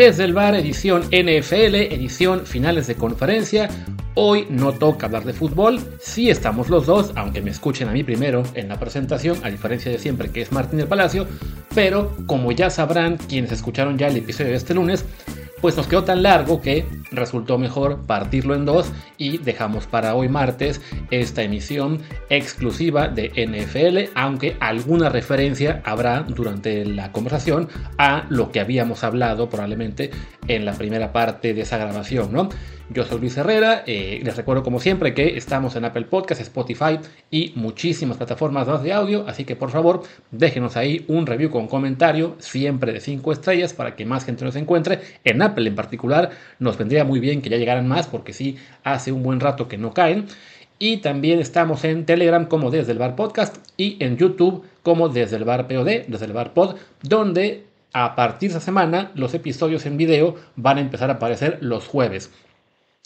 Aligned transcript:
Desde 0.00 0.24
el 0.24 0.32
bar, 0.32 0.54
edición 0.54 1.02
NFL, 1.10 1.74
edición 1.74 2.46
finales 2.46 2.86
de 2.86 2.94
conferencia. 2.94 3.68
Hoy 4.14 4.46
no 4.48 4.72
toca 4.72 5.04
hablar 5.04 5.24
de 5.24 5.34
fútbol, 5.34 5.78
sí 6.00 6.30
estamos 6.30 6.70
los 6.70 6.86
dos, 6.86 7.12
aunque 7.16 7.42
me 7.42 7.50
escuchen 7.50 7.86
a 7.86 7.92
mí 7.92 8.02
primero 8.02 8.42
en 8.54 8.70
la 8.70 8.80
presentación, 8.80 9.36
a 9.44 9.50
diferencia 9.50 9.92
de 9.92 9.98
siempre 9.98 10.30
que 10.30 10.40
es 10.40 10.52
Martín 10.52 10.78
del 10.78 10.88
Palacio, 10.88 11.26
pero 11.74 12.16
como 12.24 12.50
ya 12.50 12.70
sabrán 12.70 13.18
quienes 13.18 13.52
escucharon 13.52 13.98
ya 13.98 14.08
el 14.08 14.16
episodio 14.16 14.52
de 14.52 14.56
este 14.56 14.72
lunes, 14.72 15.04
pues 15.60 15.76
nos 15.76 15.86
quedó 15.86 16.02
tan 16.02 16.22
largo 16.22 16.62
que 16.62 16.86
resultó 17.10 17.58
mejor 17.58 18.00
partirlo 18.06 18.54
en 18.54 18.64
dos 18.64 18.92
y 19.18 19.38
dejamos 19.38 19.86
para 19.86 20.14
hoy 20.14 20.28
martes 20.28 20.80
esta 21.10 21.42
emisión 21.42 22.00
exclusiva 22.28 23.08
de 23.08 23.30
NFL, 23.30 24.12
aunque 24.14 24.56
alguna 24.60 25.08
referencia 25.08 25.82
habrá 25.84 26.22
durante 26.22 26.84
la 26.84 27.12
conversación 27.12 27.68
a 27.98 28.26
lo 28.28 28.50
que 28.50 28.60
habíamos 28.60 29.04
hablado 29.04 29.48
probablemente 29.48 30.10
en 30.48 30.64
la 30.64 30.72
primera 30.72 31.12
parte 31.12 31.54
de 31.54 31.62
esa 31.62 31.78
grabación, 31.78 32.32
¿no? 32.32 32.48
Yo 32.92 33.04
soy 33.04 33.20
Luis 33.20 33.36
Herrera, 33.36 33.84
eh, 33.86 34.20
les 34.24 34.36
recuerdo 34.36 34.64
como 34.64 34.80
siempre 34.80 35.14
que 35.14 35.36
estamos 35.36 35.76
en 35.76 35.84
Apple 35.84 36.06
Podcast, 36.06 36.40
Spotify 36.40 36.98
y 37.30 37.52
muchísimas 37.54 38.16
plataformas 38.16 38.66
más 38.66 38.82
de 38.82 38.92
audio, 38.92 39.28
así 39.28 39.44
que 39.44 39.54
por 39.54 39.70
favor 39.70 40.02
déjenos 40.32 40.76
ahí 40.76 41.04
un 41.06 41.24
review 41.24 41.50
con 41.50 41.68
comentario, 41.68 42.34
siempre 42.40 42.92
de 42.92 42.98
5 42.98 43.30
estrellas 43.30 43.74
para 43.74 43.94
que 43.94 44.04
más 44.04 44.24
gente 44.24 44.44
nos 44.44 44.56
encuentre. 44.56 45.02
En 45.22 45.40
Apple 45.40 45.68
en 45.68 45.76
particular 45.76 46.30
nos 46.58 46.78
vendría 46.78 46.99
muy 47.04 47.20
bien 47.20 47.42
que 47.42 47.50
ya 47.50 47.56
llegaran 47.56 47.88
más 47.88 48.06
porque 48.06 48.32
sí 48.32 48.56
hace 48.84 49.12
un 49.12 49.22
buen 49.22 49.40
rato 49.40 49.68
que 49.68 49.78
no 49.78 49.92
caen. 49.92 50.26
Y 50.78 50.98
también 50.98 51.40
estamos 51.40 51.84
en 51.84 52.06
Telegram 52.06 52.46
como 52.46 52.70
desde 52.70 52.92
el 52.92 52.98
bar 52.98 53.14
podcast 53.14 53.56
y 53.76 54.02
en 54.02 54.16
YouTube 54.16 54.64
como 54.82 55.08
desde 55.10 55.36
el 55.36 55.44
bar 55.44 55.68
POD, 55.68 56.06
desde 56.08 56.24
el 56.24 56.32
bar 56.32 56.54
pod, 56.54 56.76
donde 57.02 57.64
a 57.92 58.14
partir 58.14 58.50
de 58.50 58.56
esta 58.56 58.64
semana 58.64 59.10
los 59.14 59.34
episodios 59.34 59.84
en 59.84 59.96
video 59.96 60.36
van 60.56 60.78
a 60.78 60.80
empezar 60.80 61.10
a 61.10 61.14
aparecer 61.14 61.58
los 61.60 61.86
jueves. 61.86 62.30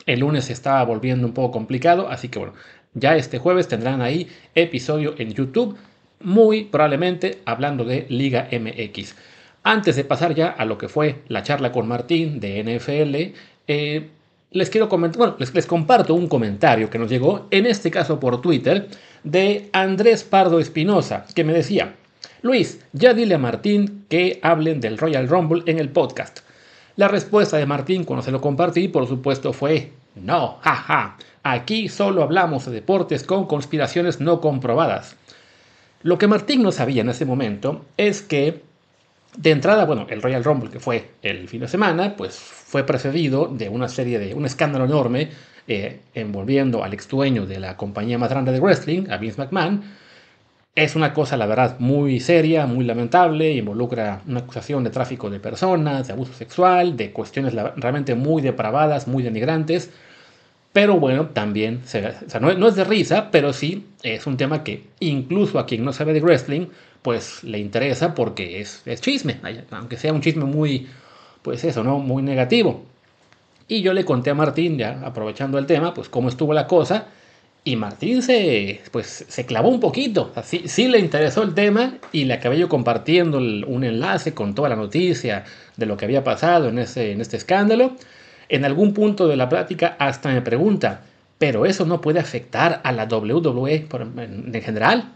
El 0.06 0.20
lunes 0.20 0.44
se 0.44 0.52
estaba 0.52 0.84
volviendo 0.84 1.26
un 1.26 1.34
poco 1.34 1.52
complicado, 1.52 2.08
así 2.08 2.28
que 2.28 2.38
bueno, 2.38 2.54
ya 2.92 3.16
este 3.16 3.38
jueves 3.38 3.68
tendrán 3.68 4.02
ahí 4.02 4.28
episodio 4.54 5.14
en 5.18 5.32
YouTube, 5.32 5.76
muy 6.20 6.64
probablemente 6.64 7.38
hablando 7.44 7.84
de 7.84 8.06
Liga 8.08 8.48
MX. 8.52 9.16
Antes 9.62 9.96
de 9.96 10.04
pasar 10.04 10.34
ya 10.34 10.48
a 10.48 10.66
lo 10.66 10.76
que 10.76 10.88
fue 10.88 11.22
la 11.28 11.42
charla 11.42 11.72
con 11.72 11.88
Martín 11.88 12.38
de 12.38 12.62
NFL, 12.62 13.34
eh, 13.66 14.10
les 14.50 14.70
quiero 14.70 14.88
comentar, 14.88 15.36
les, 15.38 15.54
les 15.54 15.66
comparto 15.66 16.14
un 16.14 16.28
comentario 16.28 16.90
que 16.90 16.98
nos 16.98 17.10
llegó, 17.10 17.46
en 17.50 17.66
este 17.66 17.90
caso 17.90 18.20
por 18.20 18.40
Twitter, 18.40 18.88
de 19.22 19.68
Andrés 19.72 20.24
Pardo 20.24 20.60
Espinosa, 20.60 21.26
que 21.34 21.44
me 21.44 21.52
decía, 21.52 21.94
Luis, 22.42 22.80
ya 22.92 23.14
dile 23.14 23.36
a 23.36 23.38
Martín 23.38 24.04
que 24.08 24.38
hablen 24.42 24.80
del 24.80 24.98
Royal 24.98 25.28
Rumble 25.28 25.62
en 25.66 25.78
el 25.78 25.88
podcast. 25.88 26.40
La 26.96 27.08
respuesta 27.08 27.56
de 27.56 27.66
Martín 27.66 28.04
cuando 28.04 28.22
se 28.22 28.30
lo 28.30 28.40
compartí, 28.40 28.88
por 28.88 29.08
supuesto, 29.08 29.52
fue 29.52 29.92
no, 30.14 30.58
jaja, 30.60 31.16
aquí 31.42 31.88
solo 31.88 32.22
hablamos 32.22 32.66
de 32.66 32.72
deportes 32.72 33.24
con 33.24 33.46
conspiraciones 33.46 34.20
no 34.20 34.40
comprobadas. 34.40 35.16
Lo 36.02 36.18
que 36.18 36.28
Martín 36.28 36.62
no 36.62 36.70
sabía 36.70 37.02
en 37.02 37.08
ese 37.08 37.24
momento 37.24 37.84
es 37.96 38.22
que, 38.22 38.62
de 39.36 39.50
entrada, 39.50 39.84
bueno, 39.84 40.06
el 40.08 40.22
Royal 40.22 40.44
Rumble, 40.44 40.70
que 40.70 40.80
fue 40.80 41.10
el 41.22 41.48
fin 41.48 41.60
de 41.60 41.68
semana, 41.68 42.14
pues 42.16 42.36
fue 42.36 42.84
precedido 42.84 43.46
de 43.46 43.68
una 43.68 43.88
serie 43.88 44.18
de, 44.18 44.34
un 44.34 44.46
escándalo 44.46 44.84
enorme 44.84 45.30
eh, 45.66 46.00
envolviendo 46.14 46.84
al 46.84 46.92
ex 46.92 47.08
dueño 47.08 47.46
de 47.46 47.58
la 47.58 47.76
compañía 47.76 48.18
más 48.18 48.30
grande 48.30 48.52
de 48.52 48.60
wrestling, 48.60 49.10
a 49.10 49.16
Vince 49.16 49.40
McMahon, 49.40 49.82
es 50.74 50.96
una 50.96 51.14
cosa, 51.14 51.36
la 51.36 51.46
verdad, 51.46 51.76
muy 51.78 52.18
seria, 52.18 52.66
muy 52.66 52.84
lamentable, 52.84 53.52
involucra 53.52 54.22
una 54.26 54.40
acusación 54.40 54.82
de 54.82 54.90
tráfico 54.90 55.30
de 55.30 55.38
personas, 55.38 56.08
de 56.08 56.12
abuso 56.12 56.32
sexual, 56.32 56.96
de 56.96 57.12
cuestiones 57.12 57.54
realmente 57.76 58.16
muy 58.16 58.42
depravadas, 58.42 59.06
muy 59.06 59.22
denigrantes. 59.22 59.90
Pero 60.72 60.98
bueno, 60.98 61.28
también, 61.28 61.82
o 61.84 61.86
sea, 61.86 62.40
no, 62.40 62.68
es 62.68 62.74
de 62.74 62.82
risa, 62.82 63.30
pero 63.30 63.52
sí 63.52 63.86
es 64.02 64.26
un 64.26 64.36
tema 64.36 64.64
que 64.64 64.82
incluso 64.98 65.60
a 65.60 65.66
quien 65.66 65.84
no 65.84 65.92
sabe 65.92 66.12
de 66.12 66.20
wrestling, 66.20 66.66
pues 67.04 67.44
le 67.44 67.58
interesa 67.58 68.14
porque 68.14 68.62
es, 68.62 68.80
es 68.86 69.02
chisme, 69.02 69.38
aunque 69.70 69.98
sea 69.98 70.14
un 70.14 70.22
chisme 70.22 70.46
muy, 70.46 70.88
pues 71.42 71.62
eso, 71.62 71.84
¿no? 71.84 71.98
Muy 71.98 72.22
negativo. 72.22 72.82
Y 73.68 73.82
yo 73.82 73.92
le 73.92 74.06
conté 74.06 74.30
a 74.30 74.34
Martín, 74.34 74.78
ya 74.78 75.02
aprovechando 75.04 75.58
el 75.58 75.66
tema, 75.66 75.92
pues 75.92 76.08
cómo 76.08 76.30
estuvo 76.30 76.54
la 76.54 76.66
cosa 76.66 77.08
y 77.62 77.76
Martín 77.76 78.22
se, 78.22 78.80
pues, 78.90 79.26
se 79.28 79.44
clavó 79.44 79.68
un 79.68 79.80
poquito, 79.80 80.32
sí, 80.42 80.88
le 80.88 80.98
interesó 80.98 81.42
el 81.42 81.52
tema 81.52 81.94
y 82.10 82.24
le 82.24 82.32
acabé 82.32 82.58
yo 82.58 82.70
compartiendo 82.70 83.36
un 83.36 83.84
enlace 83.84 84.32
con 84.32 84.54
toda 84.54 84.70
la 84.70 84.76
noticia 84.76 85.44
de 85.76 85.84
lo 85.84 85.98
que 85.98 86.06
había 86.06 86.24
pasado 86.24 86.68
en, 86.70 86.78
ese, 86.78 87.12
en 87.12 87.20
este 87.20 87.36
escándalo. 87.36 87.96
En 88.48 88.64
algún 88.64 88.94
punto 88.94 89.28
de 89.28 89.36
la 89.36 89.50
plática 89.50 89.94
hasta 89.98 90.30
me 90.30 90.40
pregunta, 90.40 91.02
¿pero 91.36 91.66
eso 91.66 91.84
no 91.84 92.00
puede 92.00 92.20
afectar 92.20 92.80
a 92.82 92.92
la 92.92 93.04
WWE 93.04 93.88
en, 94.16 94.62
general? 94.62 95.12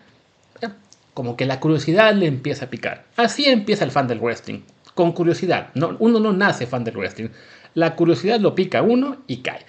Como 1.19 1.37
que 1.37 1.47
la 1.47 1.59
curiosidad 1.59 2.15
le 2.15 2.27
empieza 2.29 2.67
a 2.67 2.71
picar. 2.71 3.03
Así 3.17 3.47
empieza 3.47 3.85
el 3.85 3.91
fan 3.91 4.07
del 4.07 4.21
wrestling, 4.21 4.61
con 4.95 5.11
curiosidad. 5.11 5.71
No, 5.75 5.97
uno 5.99 6.21
no 6.21 6.33
nace 6.33 6.65
fan 6.65 6.85
del 6.85 6.97
wrestling. 6.97 7.31
La 7.75 7.97
curiosidad 7.97 8.39
lo 8.39 8.55
pica 8.55 8.83
uno 8.83 9.17
y 9.27 9.39
cae. 9.39 9.67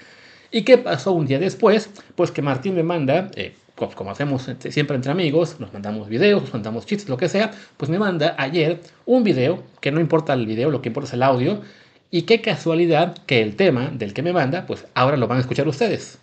¿Y 0.52 0.62
qué 0.62 0.78
pasó 0.78 1.12
un 1.12 1.26
día 1.26 1.40
después? 1.40 1.90
Pues 2.14 2.30
que 2.30 2.44
Martín 2.44 2.76
me 2.76 2.84
manda, 2.84 3.32
eh, 3.36 3.56
como 3.96 4.12
hacemos 4.12 4.48
siempre 4.70 4.96
entre 4.96 5.12
amigos, 5.12 5.60
nos 5.60 5.74
mandamos 5.74 6.08
videos, 6.08 6.44
nos 6.44 6.54
mandamos 6.54 6.86
chistes, 6.86 7.10
lo 7.10 7.18
que 7.18 7.28
sea, 7.28 7.50
pues 7.78 7.90
me 7.90 7.98
manda 7.98 8.36
ayer 8.38 8.81
un 9.08 9.24
video, 9.24 9.64
que 9.81 9.92
no 9.92 10.00
importa 10.00 10.34
el 10.34 10.46
video, 10.46 10.70
lo 10.70 10.84
que 10.84 10.90
importa 10.90 11.08
es 11.08 11.14
el 11.16 11.24
audio, 11.24 11.64
y 12.12 12.28
qué 12.28 12.42
casualidad 12.42 13.18
que 13.26 13.42
el 13.42 13.56
tema 13.56 13.90
del 13.92 14.14
que 14.14 14.22
me 14.22 14.34
manda, 14.34 14.68
pues 14.68 14.86
ahora 14.94 15.18
lo 15.18 15.28
van 15.28 15.40
a 15.40 15.42
escuchar 15.42 15.68
ustedes. 15.68 16.20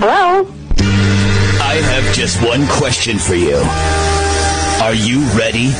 Hello. 0.00 0.61
I 1.72 1.76
have 1.76 2.14
just 2.14 2.36
one 2.44 2.66
question 2.68 3.16
for 3.16 3.34
you. 3.34 3.56
Are 4.84 4.92
you 4.92 5.24
ready? 5.32 5.72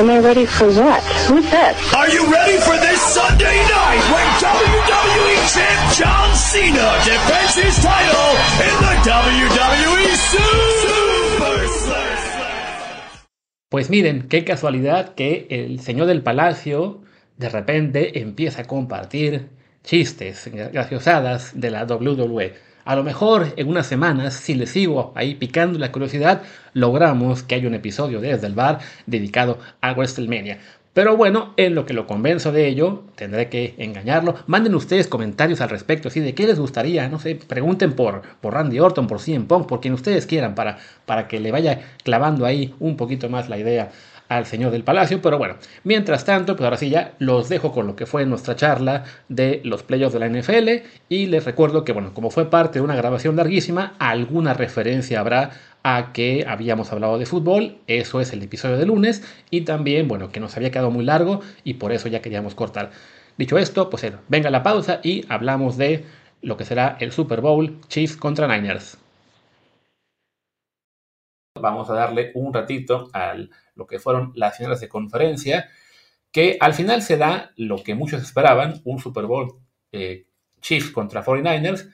Am 0.00 0.08
I 0.08 0.20
ready 0.24 0.46
for 0.46 0.64
what? 0.72 1.02
Who's 1.28 1.44
that? 1.52 1.76
Are 1.92 2.08
you 2.08 2.24
ready 2.32 2.56
for 2.64 2.80
this 2.80 2.96
Sunday 3.12 3.60
night 3.68 4.00
when 4.08 4.24
WWE 4.40 5.36
Champ 5.52 5.80
John 6.00 6.32
Cena 6.32 6.96
defends 7.04 7.60
his 7.60 7.76
title 7.84 8.30
in 8.64 8.74
the 8.88 8.94
WWE 9.04 10.16
Super 10.32 11.68
Slam? 11.76 13.20
Pues 13.68 13.90
miren, 13.90 14.28
qué 14.30 14.46
casualidad 14.46 15.14
que 15.14 15.46
el 15.50 15.80
señor 15.80 16.06
del 16.06 16.22
palacio 16.22 17.02
de 17.36 17.50
repente 17.50 18.22
empieza 18.22 18.62
a 18.62 18.64
compartir 18.64 19.50
chistes 19.84 20.48
graciosadas 20.50 21.52
de 21.54 21.70
la 21.70 21.84
WWE. 21.84 22.69
A 22.84 22.96
lo 22.96 23.04
mejor 23.04 23.52
en 23.56 23.68
unas 23.68 23.86
semanas, 23.86 24.34
si 24.34 24.54
le 24.54 24.66
sigo 24.66 25.12
ahí 25.14 25.34
picando 25.34 25.78
la 25.78 25.92
curiosidad, 25.92 26.42
logramos 26.72 27.42
que 27.42 27.54
haya 27.54 27.68
un 27.68 27.74
episodio 27.74 28.20
desde 28.20 28.46
el 28.46 28.54
bar 28.54 28.78
dedicado 29.06 29.58
a 29.80 29.92
WrestleMania. 29.92 30.58
Pero 30.92 31.16
bueno, 31.16 31.54
en 31.56 31.76
lo 31.76 31.86
que 31.86 31.94
lo 31.94 32.08
convenzo 32.08 32.50
de 32.50 32.66
ello, 32.66 33.04
tendré 33.14 33.48
que 33.48 33.74
engañarlo. 33.78 34.34
Manden 34.48 34.74
ustedes 34.74 35.06
comentarios 35.06 35.60
al 35.60 35.68
respecto, 35.68 36.08
así 36.08 36.18
de 36.18 36.34
qué 36.34 36.48
les 36.48 36.58
gustaría, 36.58 37.08
no 37.08 37.20
sé, 37.20 37.36
pregunten 37.36 37.92
por, 37.92 38.22
por 38.40 38.54
Randy 38.54 38.80
Orton, 38.80 39.06
por 39.06 39.20
CM 39.20 39.46
Punk, 39.46 39.68
por 39.68 39.80
quien 39.80 39.94
ustedes 39.94 40.26
quieran, 40.26 40.56
para, 40.56 40.78
para 41.06 41.28
que 41.28 41.38
le 41.38 41.52
vaya 41.52 41.80
clavando 42.02 42.44
ahí 42.44 42.74
un 42.80 42.96
poquito 42.96 43.28
más 43.28 43.48
la 43.48 43.58
idea 43.58 43.92
al 44.30 44.46
señor 44.46 44.70
del 44.70 44.84
palacio. 44.84 45.20
Pero 45.20 45.36
bueno, 45.36 45.56
mientras 45.84 46.24
tanto, 46.24 46.56
pues 46.56 46.64
ahora 46.64 46.78
sí 46.78 46.88
ya 46.88 47.12
los 47.18 47.50
dejo 47.50 47.72
con 47.72 47.86
lo 47.86 47.96
que 47.96 48.06
fue 48.06 48.24
nuestra 48.24 48.56
charla 48.56 49.04
de 49.28 49.60
los 49.64 49.82
playoffs 49.82 50.14
de 50.14 50.20
la 50.20 50.28
NFL. 50.28 50.88
Y 51.10 51.26
les 51.26 51.44
recuerdo 51.44 51.84
que, 51.84 51.92
bueno, 51.92 52.14
como 52.14 52.30
fue 52.30 52.48
parte 52.48 52.78
de 52.78 52.84
una 52.84 52.94
grabación 52.94 53.36
larguísima, 53.36 53.94
alguna 53.98 54.54
referencia 54.54 55.20
habrá 55.20 55.50
a 55.82 56.12
que 56.12 56.46
habíamos 56.48 56.92
hablado 56.92 57.18
de 57.18 57.26
fútbol. 57.26 57.78
Eso 57.88 58.20
es 58.20 58.32
el 58.32 58.42
episodio 58.42 58.78
de 58.78 58.86
lunes. 58.86 59.24
Y 59.50 59.62
también, 59.62 60.06
bueno, 60.08 60.30
que 60.30 60.40
nos 60.40 60.56
había 60.56 60.70
quedado 60.70 60.92
muy 60.92 61.04
largo 61.04 61.40
y 61.64 61.74
por 61.74 61.92
eso 61.92 62.08
ya 62.08 62.22
queríamos 62.22 62.54
cortar. 62.54 62.92
Dicho 63.36 63.58
esto, 63.58 63.90
pues 63.90 64.06
venga 64.28 64.48
la 64.50 64.62
pausa 64.62 65.00
y 65.02 65.24
hablamos 65.28 65.76
de 65.76 66.04
lo 66.40 66.56
que 66.56 66.64
será 66.64 66.96
el 67.00 67.10
Super 67.10 67.40
Bowl 67.40 67.80
Chiefs 67.88 68.16
contra 68.16 68.46
Niners. 68.46 68.99
Vamos 71.54 71.90
a 71.90 71.94
darle 71.94 72.30
un 72.34 72.54
ratito 72.54 73.10
al 73.12 73.50
lo 73.74 73.86
que 73.86 73.98
fueron 73.98 74.32
las 74.36 74.56
finales 74.56 74.78
de 74.80 74.88
conferencia, 74.88 75.68
que 76.30 76.56
al 76.60 76.74
final 76.74 77.02
se 77.02 77.16
da 77.16 77.50
lo 77.56 77.82
que 77.82 77.96
muchos 77.96 78.22
esperaban, 78.22 78.80
un 78.84 79.00
Super 79.00 79.26
Bowl 79.26 79.58
eh, 79.90 80.26
Chiefs 80.60 80.90
contra 80.90 81.24
49ers, 81.24 81.92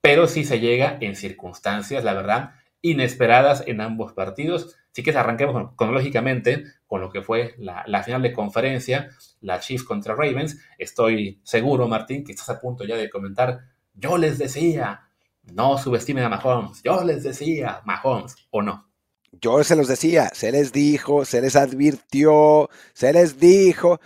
pero 0.00 0.26
sí 0.26 0.44
se 0.44 0.58
llega 0.58 0.98
en 1.00 1.14
circunstancias, 1.14 2.02
la 2.02 2.14
verdad, 2.14 2.54
inesperadas 2.82 3.62
en 3.66 3.80
ambos 3.80 4.12
partidos. 4.12 4.76
Así 4.90 5.04
que 5.04 5.16
arranquemos 5.16 5.74
cronológicamente 5.76 6.64
con 6.88 7.00
lo 7.00 7.10
que 7.10 7.22
fue 7.22 7.54
la, 7.58 7.84
la, 7.86 8.02
final 8.02 8.22
de 8.22 8.32
conferencia, 8.32 9.10
la 9.40 9.60
Chiefs 9.60 9.84
contra 9.84 10.14
Ravens. 10.14 10.60
Estoy 10.78 11.40
seguro, 11.44 11.86
Martín, 11.86 12.24
que 12.24 12.32
estás 12.32 12.50
a 12.50 12.60
punto 12.60 12.84
ya 12.84 12.96
de 12.96 13.10
comentar, 13.10 13.60
yo 13.94 14.18
les 14.18 14.38
decía, 14.38 15.08
no 15.44 15.78
subestimen 15.78 16.24
a 16.24 16.28
Mahomes, 16.28 16.82
yo 16.82 17.04
les 17.04 17.22
decía, 17.22 17.82
Mahomes, 17.84 18.34
o 18.50 18.62
no. 18.62 18.86
Yo 19.32 19.62
se 19.64 19.76
los 19.76 19.88
decía, 19.88 20.30
se 20.34 20.52
les 20.52 20.72
dijo, 20.72 21.24
se 21.24 21.40
les 21.40 21.56
advirtió, 21.56 22.70
se 22.94 23.12
les 23.12 23.38
dijo. 23.38 24.00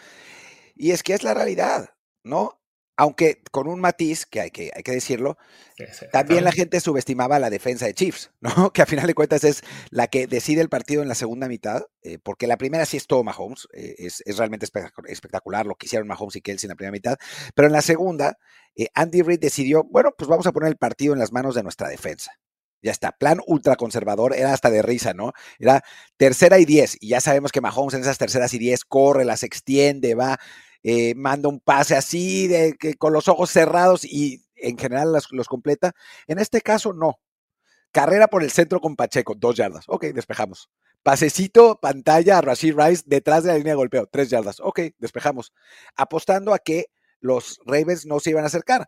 Y 0.75 0.93
es 0.93 1.02
que 1.02 1.14
es 1.14 1.22
la 1.22 1.34
realidad, 1.34 1.90
¿no? 2.25 2.61
Aunque 2.96 3.43
con 3.50 3.67
un 3.67 3.81
matiz, 3.81 4.26
que 4.26 4.40
hay 4.40 4.50
que, 4.50 4.70
hay 4.75 4.82
que 4.82 4.93
decirlo, 4.93 5.38
también 6.12 6.44
la 6.44 6.52
gente 6.52 6.81
subestimaba 6.81 7.38
la 7.38 7.49
defensa 7.49 7.87
de 7.87 7.94
Chiefs, 7.94 8.31
¿no? 8.40 8.72
Que 8.72 8.82
a 8.82 8.87
final 8.87 9.06
de 9.06 9.14
cuentas 9.14 9.44
es 9.44 9.62
la 9.90 10.06
que 10.08 10.26
decide 10.26 10.61
el 10.61 10.69
partido 10.69 11.02
en 11.02 11.08
la 11.08 11.14
segunda 11.14 11.49
mitad, 11.49 11.82
eh, 12.02 12.19
porque 12.23 12.46
la 12.46 12.58
primera 12.58 12.84
sí 12.84 12.96
es 12.96 13.06
todo 13.06 13.25
Mahomes, 13.25 13.69
eh, 13.73 13.94
es, 13.99 14.23
realmente 14.37 14.66
espectacular 15.06 15.66
lo 15.66 15.76
que 15.76 15.87
hicieron 15.87 16.08
Mahomes 16.08 16.37
y 16.37 16.43
Kelsey 16.43 16.66
en 16.66 16.70
la 16.70 16.76
primera 16.76 16.93
mitad, 16.93 17.16
pero 17.55 17.69
en 17.69 17.73
la 17.73 17.82
segunda, 17.82 18.37
eh, 18.75 18.88
Andy 18.94 19.23
Reid 19.23 19.40
decidió, 19.40 19.84
bueno, 19.84 20.11
pues 20.16 20.28
vamos 20.28 20.46
a 20.46 20.52
poner 20.52 20.69
el 20.69 20.76
partido 20.76 21.14
en 21.14 21.20
las 21.20 21.32
manos 21.32 21.55
de 21.55 21.62
nuestra 21.62 21.88
defensa. 21.88 22.32
Ya 22.82 22.92
está, 22.92 23.12
plan 23.12 23.40
ultraconservador, 23.46 24.34
era 24.34 24.52
hasta 24.52 24.70
de 24.70 24.82
risa, 24.82 25.12
¿no? 25.12 25.32
Era 25.58 25.82
tercera 26.16 26.58
y 26.58 26.64
diez, 26.64 26.96
y 27.00 27.08
ya 27.08 27.20
sabemos 27.20 27.52
que 27.52 27.60
Mahomes 27.60 27.94
en 27.94 28.00
esas 28.00 28.18
terceras 28.18 28.54
y 28.54 28.58
diez 28.58 28.84
corre, 28.84 29.24
las 29.24 29.42
extiende, 29.42 30.14
va, 30.14 30.38
eh, 30.82 31.14
manda 31.14 31.48
un 31.48 31.60
pase 31.60 31.96
así, 31.96 32.48
de, 32.48 32.74
que, 32.78 32.94
con 32.94 33.12
los 33.12 33.28
ojos 33.28 33.50
cerrados 33.50 34.04
y 34.04 34.44
en 34.56 34.78
general 34.78 35.12
los, 35.12 35.48
completa. 35.48 35.92
En 36.26 36.38
este 36.38 36.60
caso, 36.60 36.92
no. 36.92 37.18
Carrera 37.92 38.28
por 38.28 38.42
el 38.44 38.50
centro 38.50 38.80
con 38.80 38.96
Pacheco, 38.96 39.34
dos 39.34 39.56
yardas. 39.56 39.84
Ok, 39.88 40.06
despejamos. 40.06 40.70
Pasecito, 41.02 41.78
pantalla 41.80 42.38
a 42.38 42.40
Rashid 42.40 42.74
Rice 42.76 43.02
detrás 43.06 43.42
de 43.42 43.50
la 43.50 43.58
línea 43.58 43.72
de 43.72 43.78
golpeo, 43.78 44.06
tres 44.06 44.30
yardas. 44.30 44.60
Ok, 44.60 44.80
despejamos. 44.98 45.52
Apostando 45.96 46.54
a 46.54 46.58
que 46.58 46.86
los 47.20 47.58
Ravens 47.66 48.06
no 48.06 48.20
se 48.20 48.30
iban 48.30 48.44
a 48.44 48.48
acercar. 48.48 48.86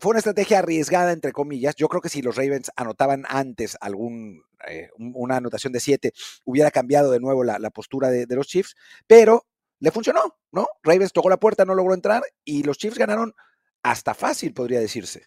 Fue 0.00 0.10
una 0.10 0.18
estrategia 0.18 0.60
arriesgada, 0.60 1.12
entre 1.12 1.32
comillas. 1.32 1.76
Yo 1.76 1.88
creo 1.88 2.00
que 2.00 2.08
si 2.08 2.22
los 2.22 2.34
Ravens 2.34 2.70
anotaban 2.74 3.24
antes 3.28 3.76
algún, 3.82 4.42
eh, 4.66 4.88
una 4.96 5.36
anotación 5.36 5.74
de 5.74 5.80
siete, 5.80 6.12
hubiera 6.44 6.70
cambiado 6.70 7.10
de 7.10 7.20
nuevo 7.20 7.44
la, 7.44 7.58
postura 7.70 8.08
de, 8.08 8.26
los 8.34 8.46
Chiefs, 8.46 8.76
pero 9.06 9.46
le 9.78 9.90
funcionó, 9.90 10.38
¿no? 10.52 10.68
Ravens 10.82 11.12
tocó 11.12 11.28
la 11.28 11.38
puerta, 11.38 11.66
no 11.66 11.74
logró 11.74 11.92
entrar 11.92 12.22
y 12.44 12.62
los 12.62 12.78
Chiefs 12.78 12.96
ganaron 12.96 13.34
hasta 13.82 14.14
fácil, 14.14 14.54
podría 14.54 14.80
decirse. 14.80 15.26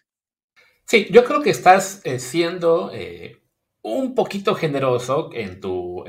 Sí, 0.86 1.06
yo 1.10 1.24
creo 1.24 1.40
que 1.40 1.50
estás 1.50 2.00
eh, 2.02 2.18
siendo 2.18 2.90
eh, 2.92 3.42
un 3.82 4.16
poquito 4.16 4.56
generoso 4.56 5.30
en 5.32 5.60
tu 5.60 6.04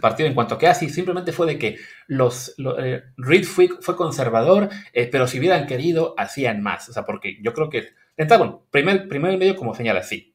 partido 0.00 0.28
en 0.28 0.34
cuanto 0.34 0.58
a 0.60 0.70
así 0.70 0.88
simplemente 0.88 1.32
fue 1.32 1.46
de 1.46 1.58
que 1.58 1.78
los, 2.06 2.54
eh, 2.78 3.02
Reed 3.16 3.44
fue, 3.44 3.68
conservador, 3.96 4.68
pero 5.12 5.26
si 5.26 5.38
hubieran 5.38 5.66
querido 5.66 6.14
hacían 6.16 6.62
más. 6.62 6.88
O 6.88 6.92
sea, 6.92 7.04
porque 7.04 7.38
yo 7.42 7.52
creo 7.52 7.70
que 7.70 7.94
entonces, 8.16 8.38
bueno, 8.38 8.66
primer, 8.70 9.08
primer 9.08 9.36
medio 9.38 9.56
como 9.56 9.74
señala, 9.74 10.02
sí, 10.02 10.34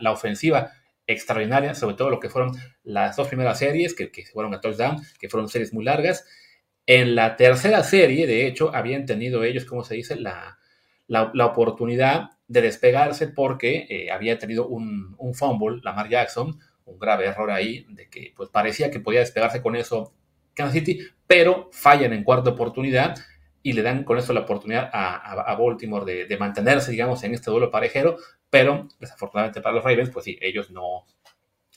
la, 0.00 0.10
ofensiva 0.10 0.72
extraordinaria, 1.06 1.74
sobre 1.74 1.94
todo 1.94 2.10
lo 2.10 2.18
que 2.18 2.28
fueron 2.28 2.52
las 2.82 3.16
dos 3.16 3.28
primeras 3.28 3.58
series, 3.58 3.94
que, 3.94 4.10
fueron 4.32 4.54
a 4.54 4.60
touchdown, 4.60 5.00
que 5.20 5.28
fueron 5.28 5.48
series 5.48 5.72
muy 5.72 5.84
largas. 5.84 6.26
En 6.86 7.14
la 7.14 7.36
tercera 7.36 7.84
serie, 7.84 8.26
de 8.26 8.46
hecho, 8.46 8.74
habían 8.74 9.06
tenido 9.06 9.44
ellos, 9.44 9.64
como 9.64 9.84
se 9.84 9.94
dice, 9.94 10.16
la, 10.16 10.58
la, 11.06 11.46
oportunidad 11.46 12.30
de 12.48 12.62
despegarse 12.62 13.28
porque 13.28 13.86
eh, 13.88 14.10
había 14.10 14.38
tenido 14.38 14.66
un, 14.66 15.14
un, 15.18 15.34
fumble, 15.34 15.80
Lamar 15.84 16.08
Jackson, 16.08 16.58
un 16.84 16.98
grave 16.98 17.26
error 17.26 17.50
ahí, 17.50 17.86
de 17.90 18.08
que 18.08 18.32
pues 18.36 18.48
parecía 18.50 18.90
que 18.90 19.00
podía 19.00 19.20
despegarse 19.20 19.62
con 19.62 19.76
eso 19.76 20.12
Kansas 20.54 20.74
City, 20.74 21.00
pero 21.26 21.70
fallan 21.72 22.12
en 22.12 22.24
cuarta 22.24 22.50
oportunidad 22.50 23.16
y 23.62 23.72
le 23.72 23.82
dan 23.82 24.04
con 24.04 24.18
eso 24.18 24.32
la 24.32 24.40
oportunidad 24.40 24.90
a, 24.92 25.54
Baltimore 25.54 26.26
de, 26.26 26.36
mantenerse, 26.36 26.90
digamos, 26.90 27.22
en 27.22 27.34
este 27.34 27.50
duelo 27.50 27.70
parejero, 27.70 28.16
pero 28.50 28.88
desafortunadamente 28.98 29.60
para 29.60 29.76
los 29.76 29.84
Ravens, 29.84 30.10
pues 30.10 30.24
sí, 30.24 30.38
ellos 30.40 30.70
no, 30.70 31.06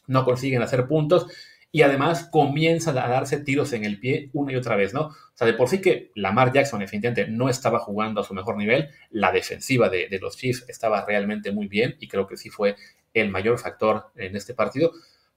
no 0.07 0.25
consiguen 0.25 0.61
hacer 0.61 0.87
puntos 0.87 1.27
y 1.75 1.81
además 1.81 2.29
comienza 2.31 2.91
a 2.91 3.09
darse 3.09 3.37
tiros 3.41 3.73
en 3.73 3.83
el 3.83 3.99
pie 3.99 4.29
una 4.31 4.53
y 4.53 4.55
otra 4.55 4.77
vez, 4.77 4.93
¿no? 4.93 5.07
O 5.07 5.13
sea, 5.33 5.45
de 5.45 5.55
por 5.55 5.67
sí 5.67 5.81
que 5.81 6.09
Lamar 6.15 6.53
Jackson 6.53 6.79
definitivamente 6.79 7.29
no 7.29 7.49
estaba 7.49 7.79
jugando 7.79 8.21
a 8.21 8.23
su 8.23 8.33
mejor 8.33 8.55
nivel, 8.55 8.91
la 9.09 9.33
defensiva 9.33 9.89
de, 9.89 10.07
los 10.21 10.37
Chiefs 10.37 10.63
estaba 10.69 11.03
realmente 11.03 11.51
muy 11.51 11.67
bien 11.67 11.97
y 11.99 12.07
creo 12.07 12.27
que 12.27 12.37
sí 12.37 12.49
fue 12.49 12.77
el 13.13 13.29
mayor 13.29 13.59
factor 13.59 14.05
en 14.15 14.37
este 14.37 14.53
partido, 14.53 14.93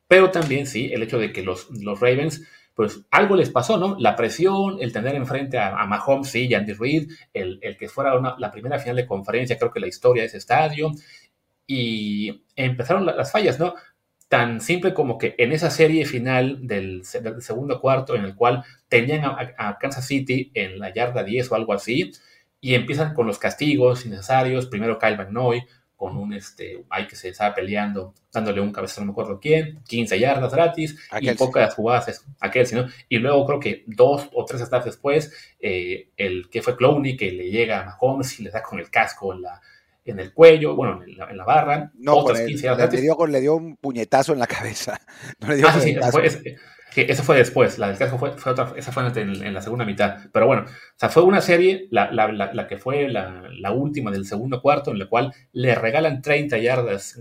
pero 0.06 0.30
también 0.30 0.68
sí, 0.68 0.92
el 0.92 1.02
hecho 1.02 1.18
de 1.18 1.32
que 1.32 1.42
los, 1.42 1.70
los 1.72 1.98
Ravens 1.98 2.46
pues 2.72 3.00
algo 3.10 3.34
les 3.34 3.50
pasó, 3.50 3.76
¿no? 3.76 3.96
La 3.98 4.14
presión, 4.14 4.76
el 4.80 4.92
tener 4.92 5.16
enfrente 5.16 5.58
a, 5.58 5.84
Mahomes, 5.86 6.28
sí, 6.28 6.46
y 6.46 6.54
Andy 6.54 6.74
Reid, 6.74 7.10
el, 7.34 7.58
que 7.76 7.88
fuera 7.88 8.36
la 8.38 8.52
primera 8.52 8.78
final 8.78 8.94
de 8.94 9.06
conferencia, 9.06 9.58
creo 9.58 9.72
que 9.72 9.80
la 9.80 9.88
historia 9.88 10.22
de 10.22 10.28
ese 10.28 10.38
estadio, 10.38 10.92
y 11.66 12.44
empezaron 12.54 13.04
las 13.04 13.32
fallas, 13.32 13.58
¿no? 13.58 13.74
Tan 14.28 14.60
simple 14.60 14.92
como 14.92 15.16
que 15.16 15.34
en 15.38 15.52
esa 15.52 15.70
serie 15.70 16.04
final 16.04 16.66
del, 16.66 17.04
segundo 17.04 17.80
cuarto, 17.80 18.14
en 18.14 18.24
el 18.24 18.34
cual 18.34 18.62
tenían 18.88 19.24
a, 19.24 19.78
Kansas 19.80 20.06
City 20.06 20.50
en 20.54 20.78
la 20.78 20.92
yarda 20.92 21.24
10 21.24 21.50
o 21.50 21.54
algo 21.54 21.72
así, 21.72 22.12
y 22.60 22.74
empiezan 22.74 23.14
con 23.14 23.26
los 23.26 23.38
castigos 23.38 24.04
innecesarios. 24.04 24.66
Primero 24.66 24.98
Kyle 24.98 25.16
Van 25.16 25.32
Noy 25.32 25.62
con 25.96 26.16
un 26.16 26.32
este, 26.32 26.84
ay 26.90 27.08
que 27.08 27.16
se 27.16 27.30
estaba 27.30 27.54
peleando, 27.56 28.14
dándole 28.32 28.60
un 28.60 28.70
cabezazo, 28.70 29.00
no 29.00 29.06
me 29.06 29.12
acuerdo 29.12 29.40
quién, 29.40 29.82
15 29.82 30.20
yardas 30.20 30.52
gratis, 30.52 30.96
y 31.20 31.28
pocas 31.32 31.74
jugadas, 31.74 32.24
aquel, 32.38 32.66
sino, 32.66 32.86
y 33.08 33.18
luego 33.18 33.44
creo 33.44 33.58
que 33.58 33.84
dos 33.88 34.28
o 34.32 34.44
tres 34.44 34.60
etapas 34.60 34.84
después, 34.84 35.32
eh, 35.58 36.10
el 36.16 36.48
que 36.50 36.62
fue 36.62 36.76
Clowney, 36.76 37.16
que 37.16 37.32
le 37.32 37.50
llega 37.50 37.80
a 37.80 37.84
Mahomes 37.84 38.38
y 38.38 38.44
le 38.44 38.50
da 38.50 38.62
con 38.62 38.78
el 38.78 38.90
casco 38.90 39.34
en 39.34 39.42
la, 39.42 39.60
en 40.10 40.20
el 40.20 40.32
cuello, 40.32 40.74
bueno, 40.74 41.00
en 41.04 41.36
la, 41.36 41.44
barra. 41.44 41.92
No, 41.94 42.16
otras 42.16 42.40
15 42.42 42.76
le, 42.76 43.00
dio, 43.00 43.26
le 43.26 43.40
dio 43.40 43.54
un 43.56 43.76
puñetazo 43.76 44.32
en 44.32 44.38
la 44.38 44.46
cabeza. 44.46 45.00
No 45.40 45.48
le 45.48 45.56
dio 45.56 45.68
ah, 45.68 45.80
sí, 45.80 45.96
eso 47.02 47.22
fue 47.22 47.36
después, 47.36 47.78
la 47.78 47.88
del 47.88 47.98
casco 47.98 48.18
fue, 48.18 48.32
fue 48.32 48.52
otra, 48.52 48.72
esa 48.76 48.90
fue 48.90 49.06
en, 49.06 49.54
la 49.54 49.60
segunda 49.60 49.84
mitad. 49.84 50.18
Pero 50.32 50.46
bueno, 50.46 50.62
o 50.62 50.98
sea, 50.98 51.08
fue 51.08 51.22
una 51.22 51.40
serie, 51.40 51.86
la, 51.90 52.10
la, 52.10 52.28
la 52.32 52.66
que 52.66 52.78
fue 52.78 53.08
la, 53.08 53.72
última 53.72 54.10
del 54.10 54.26
segundo 54.26 54.60
cuarto, 54.60 54.90
en 54.90 54.98
la 54.98 55.06
cual 55.06 55.32
le 55.52 55.74
regalan 55.74 56.22
30 56.22 56.58
yardas 56.58 57.20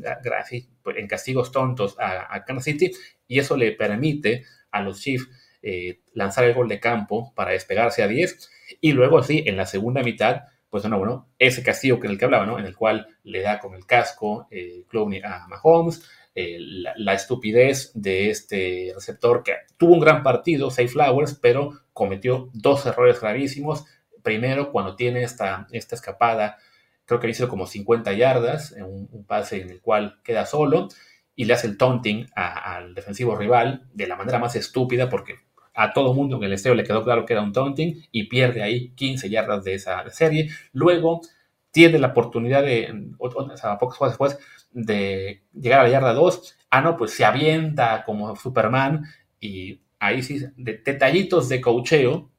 en 0.95 1.07
castigos 1.07 1.51
tontos 1.51 1.95
a, 1.99 2.33
a 2.33 2.43
Kansas 2.43 2.63
City, 2.63 2.91
y 3.27 3.39
eso 3.39 3.55
le 3.57 3.71
permite 3.73 4.45
a 4.71 4.81
los 4.81 5.01
Chiefs 5.01 5.27
eh, 5.61 6.01
lanzar 6.13 6.45
el 6.45 6.53
gol 6.53 6.69
de 6.69 6.79
campo 6.79 7.33
para 7.35 7.51
despegarse 7.51 8.03
a 8.03 8.07
10. 8.07 8.49
Y 8.81 8.93
luego, 8.93 9.21
sí, 9.23 9.43
en 9.45 9.57
la 9.57 9.65
segunda 9.65 10.01
mitad, 10.01 10.43
pues 10.69 10.83
no, 10.85 10.97
bueno, 10.97 11.29
ese 11.39 11.63
castigo 11.63 11.99
que 11.99 12.07
en 12.07 12.13
el 12.13 12.19
que 12.19 12.25
hablaba, 12.25 12.45
¿no? 12.45 12.59
En 12.59 12.65
el 12.65 12.75
cual 12.75 13.07
le 13.23 13.41
da 13.41 13.59
con 13.59 13.73
el 13.73 13.85
casco 13.85 14.47
eh, 14.51 14.83
Clowney 14.89 15.21
a 15.23 15.47
Mahomes, 15.47 16.03
eh, 16.35 16.57
la, 16.59 17.13
estupidez 17.13 17.91
de 17.95 18.29
este 18.29 18.91
receptor 18.93 19.41
que 19.41 19.53
tuvo 19.77 19.93
un 19.93 19.99
gran 19.99 20.21
partido, 20.21 20.69
Safe 20.69 20.87
Flowers, 20.89 21.33
pero 21.41 21.81
cometió 21.93 22.51
dos 22.53 22.85
errores 22.85 23.19
gravísimos. 23.19 23.85
Primero, 24.21 24.71
cuando 24.71 24.95
tiene 24.95 25.23
esta, 25.23 25.67
esta 25.71 25.95
escapada, 25.95 26.57
creo 27.05 27.19
que 27.19 27.29
hizo 27.29 27.47
como 27.47 27.65
50 27.65 28.13
yardas, 28.13 28.73
en 28.73 28.83
un, 28.83 29.25
pase 29.25 29.61
en 29.61 29.71
el 29.71 29.81
cual 29.81 30.19
queda 30.23 30.45
solo 30.45 30.89
y 31.35 31.45
le 31.45 31.53
hace 31.53 31.67
el 31.67 31.77
taunting 31.77 32.27
al 32.35 32.93
defensivo 32.93 33.35
rival 33.35 33.87
de 33.93 34.07
la 34.07 34.15
manera 34.15 34.37
más 34.37 34.55
estúpida 34.55 35.09
porque 35.09 35.46
a 35.79 35.93
todo 35.93 36.15
mundo 36.15 36.37
en 36.37 36.43
el 36.43 36.53
esteo 36.53 36.73
le 36.73 36.83
quedó 36.83 37.03
claro 37.03 37.23
que 37.23 37.33
era 37.33 37.43
un 37.43 37.53
taunting 37.53 38.03
y 38.11 38.23
pierde 38.23 38.63
ahí 38.63 38.89
15 38.95 39.29
yardas 39.29 39.63
de 39.63 39.75
esa 39.75 40.09
serie. 40.09 40.49
Luego 40.73 41.21
tiene 41.69 41.99
la 41.99 42.07
oportunidad 42.07 42.63
de, 42.63 43.11
o, 43.19 43.29
pocos 43.29 43.97
juegos 43.97 44.13
después, 44.13 44.39
de 44.71 45.43
llegar 45.53 45.81
a 45.81 45.83
la 45.83 45.89
yarda 45.89 46.13
2. 46.13 46.57
Ah, 46.71 46.81
no, 46.81 46.97
pues 46.97 47.11
se 47.11 47.25
avienta 47.25 48.03
como 48.05 48.35
Superman 48.35 49.03
y 49.39 49.81
ahí 49.99 50.23
sí, 50.23 50.43
detallitos 50.55 51.47
de 51.47 51.61
cocheo 51.61 52.31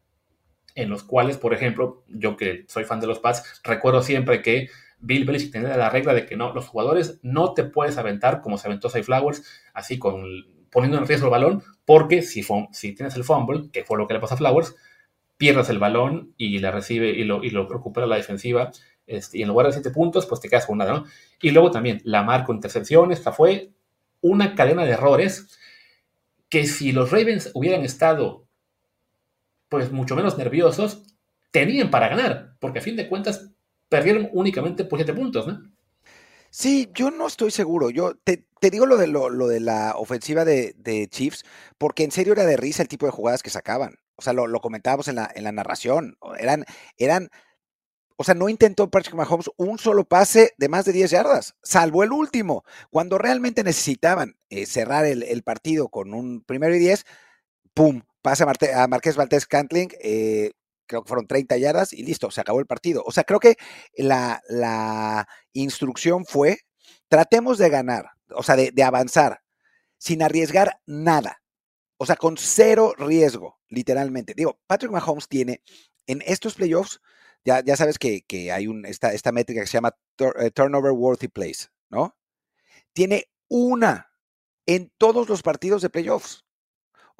en 0.74 0.90
los 0.90 1.04
cuales, 1.04 1.38
por 1.38 1.54
ejemplo, 1.54 2.02
yo 2.08 2.36
que 2.36 2.64
soy 2.66 2.82
fan 2.82 2.98
de 2.98 3.06
los 3.06 3.20
Pats, 3.20 3.60
recuerdo 3.62 4.02
siempre 4.02 4.42
que 4.42 4.68
Bill 4.98 5.24
Belichick 5.24 5.52
tenía 5.52 5.76
la 5.76 5.90
regla 5.90 6.12
de 6.12 6.26
que 6.26 6.36
no, 6.36 6.52
los 6.52 6.66
jugadores 6.66 7.20
no 7.22 7.54
te 7.54 7.62
puedes 7.62 7.98
aventar 7.98 8.40
como 8.40 8.58
se 8.58 8.66
aventó 8.66 8.90
Say 8.90 9.04
Flowers, 9.04 9.44
así 9.74 10.00
con 10.00 10.24
poniendo 10.70 10.98
en 10.98 11.06
riesgo 11.06 11.26
el 11.26 11.30
balón, 11.30 11.62
porque 11.84 12.22
si, 12.22 12.42
tienes 12.94 13.16
el 13.16 13.24
fumble, 13.24 13.70
que 13.72 13.84
fue 13.84 13.98
lo 13.98 14.06
que 14.06 14.14
le 14.14 14.20
pasó 14.20 14.34
a 14.34 14.36
Flowers, 14.38 14.74
pierdas 15.36 15.70
el 15.70 15.78
balón 15.78 16.34
y 16.36 16.58
la 16.58 16.70
recibe 16.70 17.10
y 17.10 17.24
lo, 17.24 17.68
recupera 17.68 18.06
la 18.06 18.16
defensiva, 18.16 18.70
este, 19.06 19.38
y 19.38 19.42
en 19.42 19.48
lugar 19.48 19.66
de 19.66 19.72
7 19.72 19.90
puntos, 19.90 20.26
pues 20.26 20.40
te 20.40 20.48
quedas 20.48 20.66
con 20.66 20.78
nada, 20.78 20.92
¿no? 20.92 21.04
Y 21.40 21.50
luego 21.50 21.70
también 21.70 22.00
la 22.04 22.22
marca 22.22 22.52
intercepción, 22.52 23.12
esta 23.12 23.32
fue 23.32 23.70
una 24.20 24.54
cadena 24.54 24.84
de 24.84 24.92
errores 24.92 25.58
que 26.48 26.66
si 26.66 26.92
los 26.92 27.10
Ravens 27.10 27.50
hubieran 27.54 27.84
estado 27.84 28.46
pues 29.68 29.92
mucho 29.92 30.16
menos 30.16 30.38
nerviosos, 30.38 31.04
tenían 31.50 31.90
para 31.90 32.08
ganar, 32.08 32.54
porque 32.58 32.78
a 32.78 32.82
fin 32.82 32.96
de 32.96 33.08
cuentas 33.08 33.50
perdieron 33.88 34.28
únicamente 34.32 34.84
por 34.84 34.98
7 34.98 35.12
puntos, 35.14 35.46
¿no? 35.46 35.62
Sí, 36.50 36.88
yo 36.94 37.10
no 37.10 37.26
estoy 37.26 37.50
seguro. 37.50 37.90
Yo 37.90 38.14
te, 38.24 38.44
digo 38.70 38.86
lo 38.86 38.96
de, 38.96 39.06
lo, 39.06 39.46
de 39.46 39.60
la 39.60 39.94
ofensiva 39.96 40.44
de, 40.44 41.08
Chiefs, 41.10 41.44
porque 41.78 42.04
en 42.04 42.10
serio 42.10 42.32
era 42.32 42.46
de 42.46 42.56
risa 42.56 42.82
el 42.82 42.88
tipo 42.88 43.06
de 43.06 43.12
jugadas 43.12 43.42
que 43.42 43.50
sacaban. 43.50 43.96
O 44.16 44.22
sea, 44.22 44.32
lo, 44.32 44.60
comentábamos 44.60 45.08
en 45.08 45.16
la, 45.16 45.30
en 45.34 45.44
la 45.44 45.52
narración. 45.52 46.16
Eran, 46.38 46.64
eran 46.96 47.30
O 48.16 48.24
sea, 48.24 48.34
no 48.34 48.48
intentó 48.48 48.90
Patrick 48.90 49.14
Mahomes 49.14 49.50
un 49.56 49.78
solo 49.78 50.04
pase 50.04 50.54
de 50.58 50.68
más 50.68 50.84
de 50.84 50.92
10 50.92 51.10
yardas, 51.10 51.54
salvo 51.62 52.02
el 52.04 52.12
último. 52.12 52.64
Cuando 52.90 53.18
realmente 53.18 53.62
necesitaban 53.64 54.36
eh, 54.50 54.66
cerrar 54.66 55.04
el, 55.06 55.42
partido 55.42 55.88
con 55.88 56.14
un 56.14 56.42
primero 56.42 56.74
y 56.74 56.78
10, 56.80 57.04
¡pum! 57.74 58.02
Pasa 58.22 58.44
a, 58.44 58.82
a 58.82 58.88
Marqués 58.88 59.16
Valdés 59.16 59.46
Cantling, 59.46 59.90
eh, 60.00 60.52
creo 60.88 61.04
que 61.04 61.08
fueron 61.08 61.28
30 61.28 61.56
yardas 61.58 61.92
y 61.92 62.02
listo, 62.02 62.30
se 62.30 62.40
acabó 62.40 62.58
el 62.58 62.66
partido. 62.66 63.04
O 63.06 63.12
sea, 63.12 63.24
creo 63.24 63.38
que 63.38 63.56
la, 63.96 64.42
la 64.48 65.28
instrucción 65.52 66.24
fue, 66.24 66.58
tratemos 67.08 67.58
de 67.58 67.68
ganar, 67.68 68.10
o 68.34 68.42
sea, 68.42 68.56
de, 68.56 68.82
avanzar, 68.82 69.42
sin 69.98 70.22
arriesgar 70.22 70.80
nada. 70.86 71.42
O 71.98 72.06
sea, 72.06 72.16
con 72.16 72.36
cero 72.36 72.94
riesgo, 72.96 73.58
literalmente. 73.68 74.34
Digo, 74.36 74.60
Patrick 74.66 74.92
Mahomes 74.92 75.28
tiene 75.28 75.62
en 76.06 76.22
estos 76.26 76.54
playoffs 76.54 77.00
ya, 77.44 77.62
ya 77.64 77.76
sabes 77.76 77.98
que, 77.98 78.24
hay 78.52 78.66
un, 78.66 78.84
esta, 78.84 79.12
esta 79.12 79.32
métrica 79.32 79.60
que 79.60 79.66
se 79.66 79.74
llama 79.74 79.94
eh, 80.18 80.50
turnover 80.50 80.92
worthy 80.92 81.28
place, 81.28 81.68
¿no? 81.88 82.16
Tiene 82.92 83.30
una 83.48 84.10
en 84.66 84.92
todos 84.98 85.28
los 85.28 85.42
partidos 85.42 85.82
de 85.82 85.90
playoffs. 85.90 86.44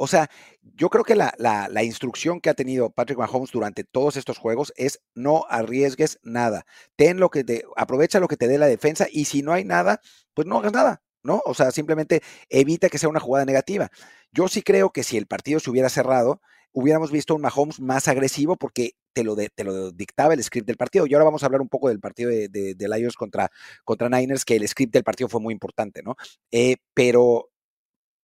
O 0.00 0.07
sea, 0.07 0.31
yo 0.62 0.90
creo 0.90 1.02
que 1.02 1.17
la, 1.17 1.35
la, 1.38 1.83
instrucción 1.83 2.40
que 2.40 2.50
ha 2.50 2.55
tenido 2.55 2.90
Patrick 2.90 3.19
Mahomes 3.19 3.50
durante 3.50 3.83
todos 3.83 4.17
estos 4.17 4.38
juegos 4.38 4.73
es 4.76 5.00
no 5.17 5.45
arriesgues 5.50 6.21
nada. 6.23 6.67
Ten 6.95 7.19
lo 7.19 7.31
que 7.31 7.43
te, 7.43 7.64
aprovecha 7.76 8.21
lo 8.21 8.28
que 8.28 8.37
te 8.37 8.47
dé 8.47 8.59
la 8.59 8.69
defensa 8.69 9.09
y 9.11 9.25
si 9.25 9.43
no 9.43 9.52
hay 9.52 9.64
nada, 9.64 10.00
pues 10.35 10.47
no 10.47 10.59
hagas 10.59 10.73
nada, 10.73 11.02
¿no? 11.25 11.43
O 11.45 11.52
sea, 11.52 11.73
simplemente 11.73 12.23
evita 12.49 12.88
que 12.88 12.99
sea 12.99 13.09
una 13.09 13.19
jugada 13.19 13.45
negativa. 13.45 13.90
Yo 14.31 14.47
sí 14.47 14.62
creo 14.62 14.90
que 14.90 15.02
si 15.02 15.17
el 15.17 15.26
partido 15.26 15.59
se 15.59 15.69
hubiera 15.69 15.88
cerrado, 15.88 16.40
hubiéramos 16.71 17.11
visto 17.11 17.35
un 17.35 17.43
Mahomes 17.43 17.81
más 17.81 18.07
agresivo 18.07 18.55
porque 18.55 18.93
te 19.12 19.25
lo, 19.25 19.35
te 19.35 19.64
lo 19.64 19.90
dictaba 19.90 20.35
el 20.35 20.45
script 20.45 20.69
del 20.69 20.76
partido. 20.76 21.07
Y 21.07 21.14
ahora 21.14 21.25
vamos 21.25 21.43
a 21.43 21.47
hablar 21.47 21.61
un 21.61 21.69
poco 21.69 21.88
del 21.88 21.99
partido 21.99 22.31
de, 22.31 22.49
de, 22.49 22.88
Lions 22.88 23.17
contra, 23.17 23.50
contra 23.85 24.09
Niners, 24.09 24.45
que 24.45 24.55
el 24.55 24.69
script 24.69 24.93
del 24.93 25.02
partido 25.02 25.28
fue 25.28 25.40
muy 25.40 25.52
importante, 25.52 26.05
¿no? 26.05 26.14
Eh, 26.52 26.76
pero, 26.95 27.50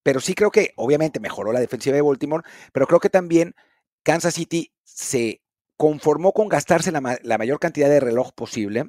pero 0.05 0.21
sí 0.21 0.35
creo 0.35 0.53
que 0.53 0.73
obviamente 0.77 1.19
mejoró 1.19 1.53
la 1.53 1.59
defensiva 1.59 1.97
de 1.97 2.03
Baltimore, 2.03 2.45
pero 2.73 2.87
creo 2.87 3.01
que 3.01 3.11
también 3.11 3.57
Kansas 4.05 4.35
City 4.35 4.73
se 4.85 5.41
conformó 5.77 6.33
con 6.33 6.49
gastarse 6.49 6.93
la, 6.93 7.01
mayor 7.01 7.59
cantidad 7.59 7.89
de 7.89 7.99
reloj 7.99 8.33
posible 8.33 8.87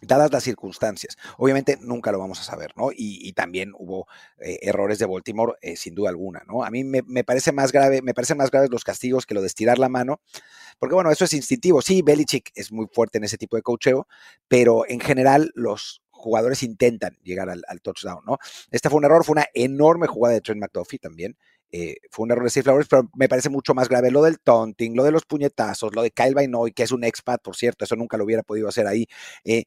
dadas 0.00 0.30
las 0.30 0.44
circunstancias. 0.44 1.16
Obviamente 1.38 1.76
nunca 1.80 2.12
lo 2.12 2.20
vamos 2.20 2.38
a 2.38 2.44
saber, 2.44 2.72
¿no? 2.76 2.90
Y, 2.94 3.32
también 3.32 3.72
hubo 3.76 4.06
eh, 4.38 4.60
errores 4.62 5.00
de 5.00 5.06
Baltimore, 5.06 5.54
eh, 5.60 5.74
sin 5.74 5.96
duda 5.96 6.10
alguna, 6.10 6.44
¿no? 6.46 6.62
A 6.62 6.70
mí 6.70 6.84
me, 6.84 7.24
parece 7.24 7.50
más 7.50 7.72
grave, 7.72 8.00
me 8.00 8.14
parecen 8.14 8.36
más 8.36 8.52
graves 8.52 8.70
los 8.70 8.84
castigos 8.84 9.26
que 9.26 9.34
lo 9.34 9.40
de 9.40 9.48
estirar 9.48 9.78
la 9.80 9.88
mano, 9.88 10.20
porque 10.78 10.94
bueno, 10.94 11.10
eso 11.10 11.24
es 11.24 11.32
instintivo. 11.32 11.82
Sí, 11.82 12.02
Belichick 12.02 12.52
es 12.54 12.70
muy 12.70 12.86
fuerte 12.92 13.18
en 13.18 13.24
ese 13.24 13.38
tipo 13.38 13.56
de 13.56 13.62
cocheo, 13.62 14.06
pero 14.46 14.84
en 14.88 15.00
general 15.00 15.50
los 15.56 16.00
jugadores 16.18 16.62
intentan 16.62 17.16
llegar 17.22 17.48
al, 17.48 17.80
touchdown, 17.80 18.22
¿no? 18.26 18.38
Este 18.70 18.90
fue 18.90 18.98
un 18.98 19.04
error, 19.04 19.24
fue 19.24 19.34
una 19.34 19.46
enorme 19.54 20.06
jugada 20.06 20.34
de 20.34 20.40
Trent 20.40 20.60
McDuffie 20.60 20.98
también. 20.98 21.36
Eh, 21.70 21.96
fue 22.10 22.24
un 22.24 22.30
error 22.30 22.44
de 22.44 22.50
Steve 22.50 22.64
Flowers, 22.64 22.88
pero 22.88 23.08
me 23.14 23.28
parece 23.28 23.50
mucho 23.50 23.74
más 23.74 23.88
grave 23.88 24.10
lo 24.10 24.22
del 24.22 24.40
taunting, 24.40 24.96
lo 24.96 25.04
de 25.04 25.12
los 25.12 25.24
puñetazos, 25.24 25.94
lo 25.94 26.02
de 26.02 26.10
Kyle 26.10 26.34
Bainoy, 26.34 26.72
que 26.72 26.82
es 26.82 26.92
un 26.92 27.04
expat, 27.04 27.42
por 27.42 27.56
cierto, 27.56 27.84
eso 27.84 27.94
nunca 27.94 28.16
lo 28.16 28.24
hubiera 28.24 28.42
podido 28.42 28.68
hacer 28.68 28.86
ahí. 28.86 29.06
Eh, 29.44 29.64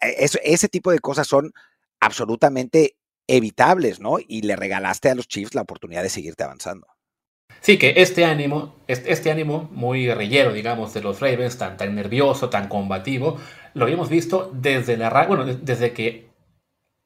e, 0.00 0.28
ese 0.44 0.68
tipo 0.68 0.90
de 0.90 0.98
cosas 0.98 1.26
son 1.26 1.52
absolutamente 2.00 2.96
evitables, 3.26 4.00
¿no? 4.00 4.16
Y 4.26 4.42
le 4.42 4.56
regalaste 4.56 5.10
a 5.10 5.14
los 5.14 5.28
Chiefs 5.28 5.54
la 5.54 5.62
oportunidad 5.62 6.02
de 6.02 6.10
seguirte 6.10 6.44
avanzando. 6.44 6.86
Sí, 7.60 7.78
que 7.78 7.94
este 7.96 8.24
ánimo, 8.26 8.74
este, 8.86 9.12
este, 9.12 9.30
ánimo 9.30 9.70
muy 9.72 10.04
guerrillero, 10.04 10.52
digamos, 10.52 10.92
de 10.92 11.00
los 11.00 11.20
Ravens, 11.20 11.56
tan, 11.56 11.78
tan 11.78 11.94
nervioso, 11.94 12.50
tan 12.50 12.68
combativo, 12.68 13.38
lo 13.74 13.84
habíamos 13.84 14.08
visto 14.08 14.50
desde 14.54 14.96
la 14.96 15.26
bueno, 15.26 15.44
desde 15.44 15.92
que 15.92 16.28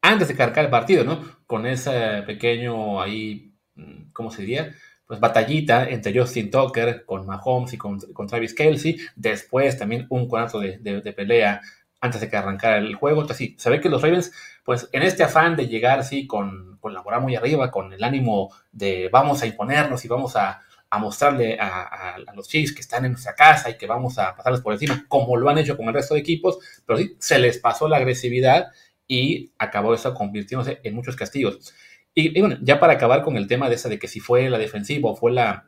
antes 0.02 0.28
de 0.28 0.36
cargar 0.36 0.64
el 0.64 0.70
partido, 0.70 1.04
¿no? 1.04 1.20
Con 1.46 1.66
ese 1.66 2.22
pequeño 2.26 3.00
ahí, 3.00 3.52
mm, 3.74 4.12
¿cómo 4.12 4.30
se 4.30 4.42
diría? 4.42 4.74
Pues 5.06 5.20
batallita 5.20 5.88
entre 5.88 6.18
Justin 6.18 6.50
Tucker 6.50 7.04
con 7.04 7.26
Mahomes 7.26 7.72
y 7.72 7.78
con, 7.78 7.98
Travis 8.28 8.54
Kelsey. 8.54 8.98
Después 9.16 9.78
también 9.78 10.06
un 10.10 10.28
cuarto 10.28 10.60
de, 10.60 10.78
de 10.78 11.12
pelea 11.12 11.62
antes 12.00 12.20
de 12.20 12.28
que 12.28 12.36
arrancara 12.36 12.78
el 12.78 12.94
juego. 12.94 13.22
Entonces, 13.22 13.48
sí, 13.48 13.56
se 13.58 13.70
ve 13.70 13.80
que 13.80 13.88
los 13.88 14.02
Ravens, 14.02 14.32
pues 14.64 14.88
en 14.92 15.02
este 15.02 15.22
afán 15.24 15.56
de 15.56 15.66
llegar 15.66 15.98
así 15.98 16.26
con, 16.26 16.78
con 16.78 16.94
la 16.94 17.02
moral 17.02 17.22
muy 17.22 17.36
arriba, 17.36 17.70
con 17.70 17.92
el 17.92 18.04
ánimo 18.04 18.52
de 18.72 19.08
vamos 19.10 19.42
a 19.42 19.46
imponernos 19.46 20.04
y 20.04 20.08
vamos 20.08 20.36
a, 20.36 20.60
mostrarle 20.96 21.58
a, 21.60 22.16
los 22.34 22.48
Chiefs 22.48 22.72
que 22.72 22.80
están 22.80 23.04
en 23.04 23.12
nuestra 23.12 23.34
casa 23.34 23.68
y 23.68 23.76
que 23.76 23.86
vamos 23.86 24.18
a 24.18 24.34
pasarles 24.34 24.62
por 24.62 24.72
encima, 24.72 25.04
como 25.06 25.36
lo 25.36 25.50
han 25.50 25.58
hecho 25.58 25.76
con 25.76 25.86
el 25.86 25.92
resto 25.92 26.14
de 26.14 26.20
equipos, 26.20 26.58
pero 26.86 26.98
sí, 26.98 27.14
se 27.18 27.38
les 27.38 27.58
pasó 27.58 27.88
la 27.88 27.98
agresividad 27.98 28.68
y 29.06 29.52
acabó 29.58 29.92
eso 29.92 30.14
convirtiéndose 30.14 30.80
en 30.82 30.94
muchos 30.94 31.14
castigos. 31.14 31.74
Y, 32.14 32.40
bueno, 32.40 32.56
ya 32.62 32.80
para 32.80 32.94
acabar 32.94 33.22
con 33.22 33.36
el 33.36 33.46
tema 33.46 33.68
de 33.68 33.74
esa 33.74 33.90
de 33.90 33.98
que 33.98 34.08
si 34.08 34.18
fue 34.18 34.48
la 34.48 34.58
defensiva 34.58 35.10
o 35.10 35.16
fue 35.16 35.30
la, 35.30 35.66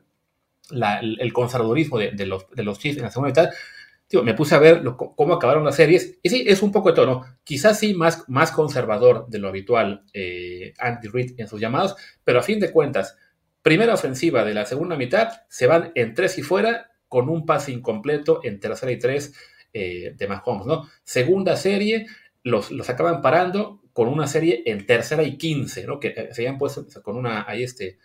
el 0.71 1.33
conservadurismo 1.33 1.99
de, 1.99 2.13
de, 2.13 2.27
los, 2.27 2.49
de 2.51 2.65
los 2.65 2.79
Chiefs 2.79 2.97
en 2.97 3.05
la 3.05 3.11
segunda 3.11 3.29
mitad, 3.29 3.51
me 4.25 4.35
puse 4.35 4.55
a 4.55 4.59
ver 4.59 4.83
cómo 5.17 5.35
acabaron 5.35 5.65
las 5.65 5.77
series. 5.77 6.19
Y 6.23 6.29
sí, 6.31 6.45
es 6.47 6.63
un 6.63 6.73
poco 6.73 6.91
de 6.91 6.97
tono. 6.97 7.25
Quizás 7.45 7.79
sí 7.79 7.95
más, 7.95 8.29
más 8.29 8.51
conservador 8.51 9.27
de 9.29 9.39
lo 9.39 9.49
habitual 9.49 10.05
eh, 10.13 10.75
Andy 10.79 11.09
Reid 11.09 11.35
en 11.39 11.47
sus 11.47 11.61
llamados, 11.61 11.95
pero 12.25 12.41
a 12.41 12.43
fin 12.43 12.59
de 12.59 12.73
cuentas, 12.73 13.17
primera 13.63 13.95
ofensiva 13.95 14.45
de 14.45 14.55
la 14.55 14.67
segunda 14.67 14.97
mitad, 14.97 15.43
se 15.49 15.67
van 15.67 15.93
en 15.95 16.15
tres 16.15 16.39
y 16.39 16.43
fuera 16.43 16.91
con 17.09 17.29
un 17.29 17.47
pase 17.47 17.73
incompleto 17.73 18.41
en 18.45 18.61
tercera 18.61 18.93
y 18.93 18.99
tres 18.99 19.35
eh, 19.73 20.15
de 20.17 20.29
Mahomes, 20.29 20.67
¿no? 20.67 20.89
Segunda 21.03 21.57
serie, 21.57 22.07
los, 22.43 22.71
los 22.71 22.89
acaban 22.89 23.21
parando 23.23 23.83
con 23.93 24.09
una 24.09 24.27
serie 24.27 24.63
en 24.67 24.87
tercera 24.87 25.23
y 25.23 25.37
quince, 25.37 25.87
¿no? 25.87 25.99
Que 25.99 26.09
eh, 26.09 26.29
se 26.33 26.43
habían 26.43 26.59
puesto 26.59 26.87
con 27.03 27.17
una, 27.17 27.45
ahí 27.49 27.65
este, 27.65 27.99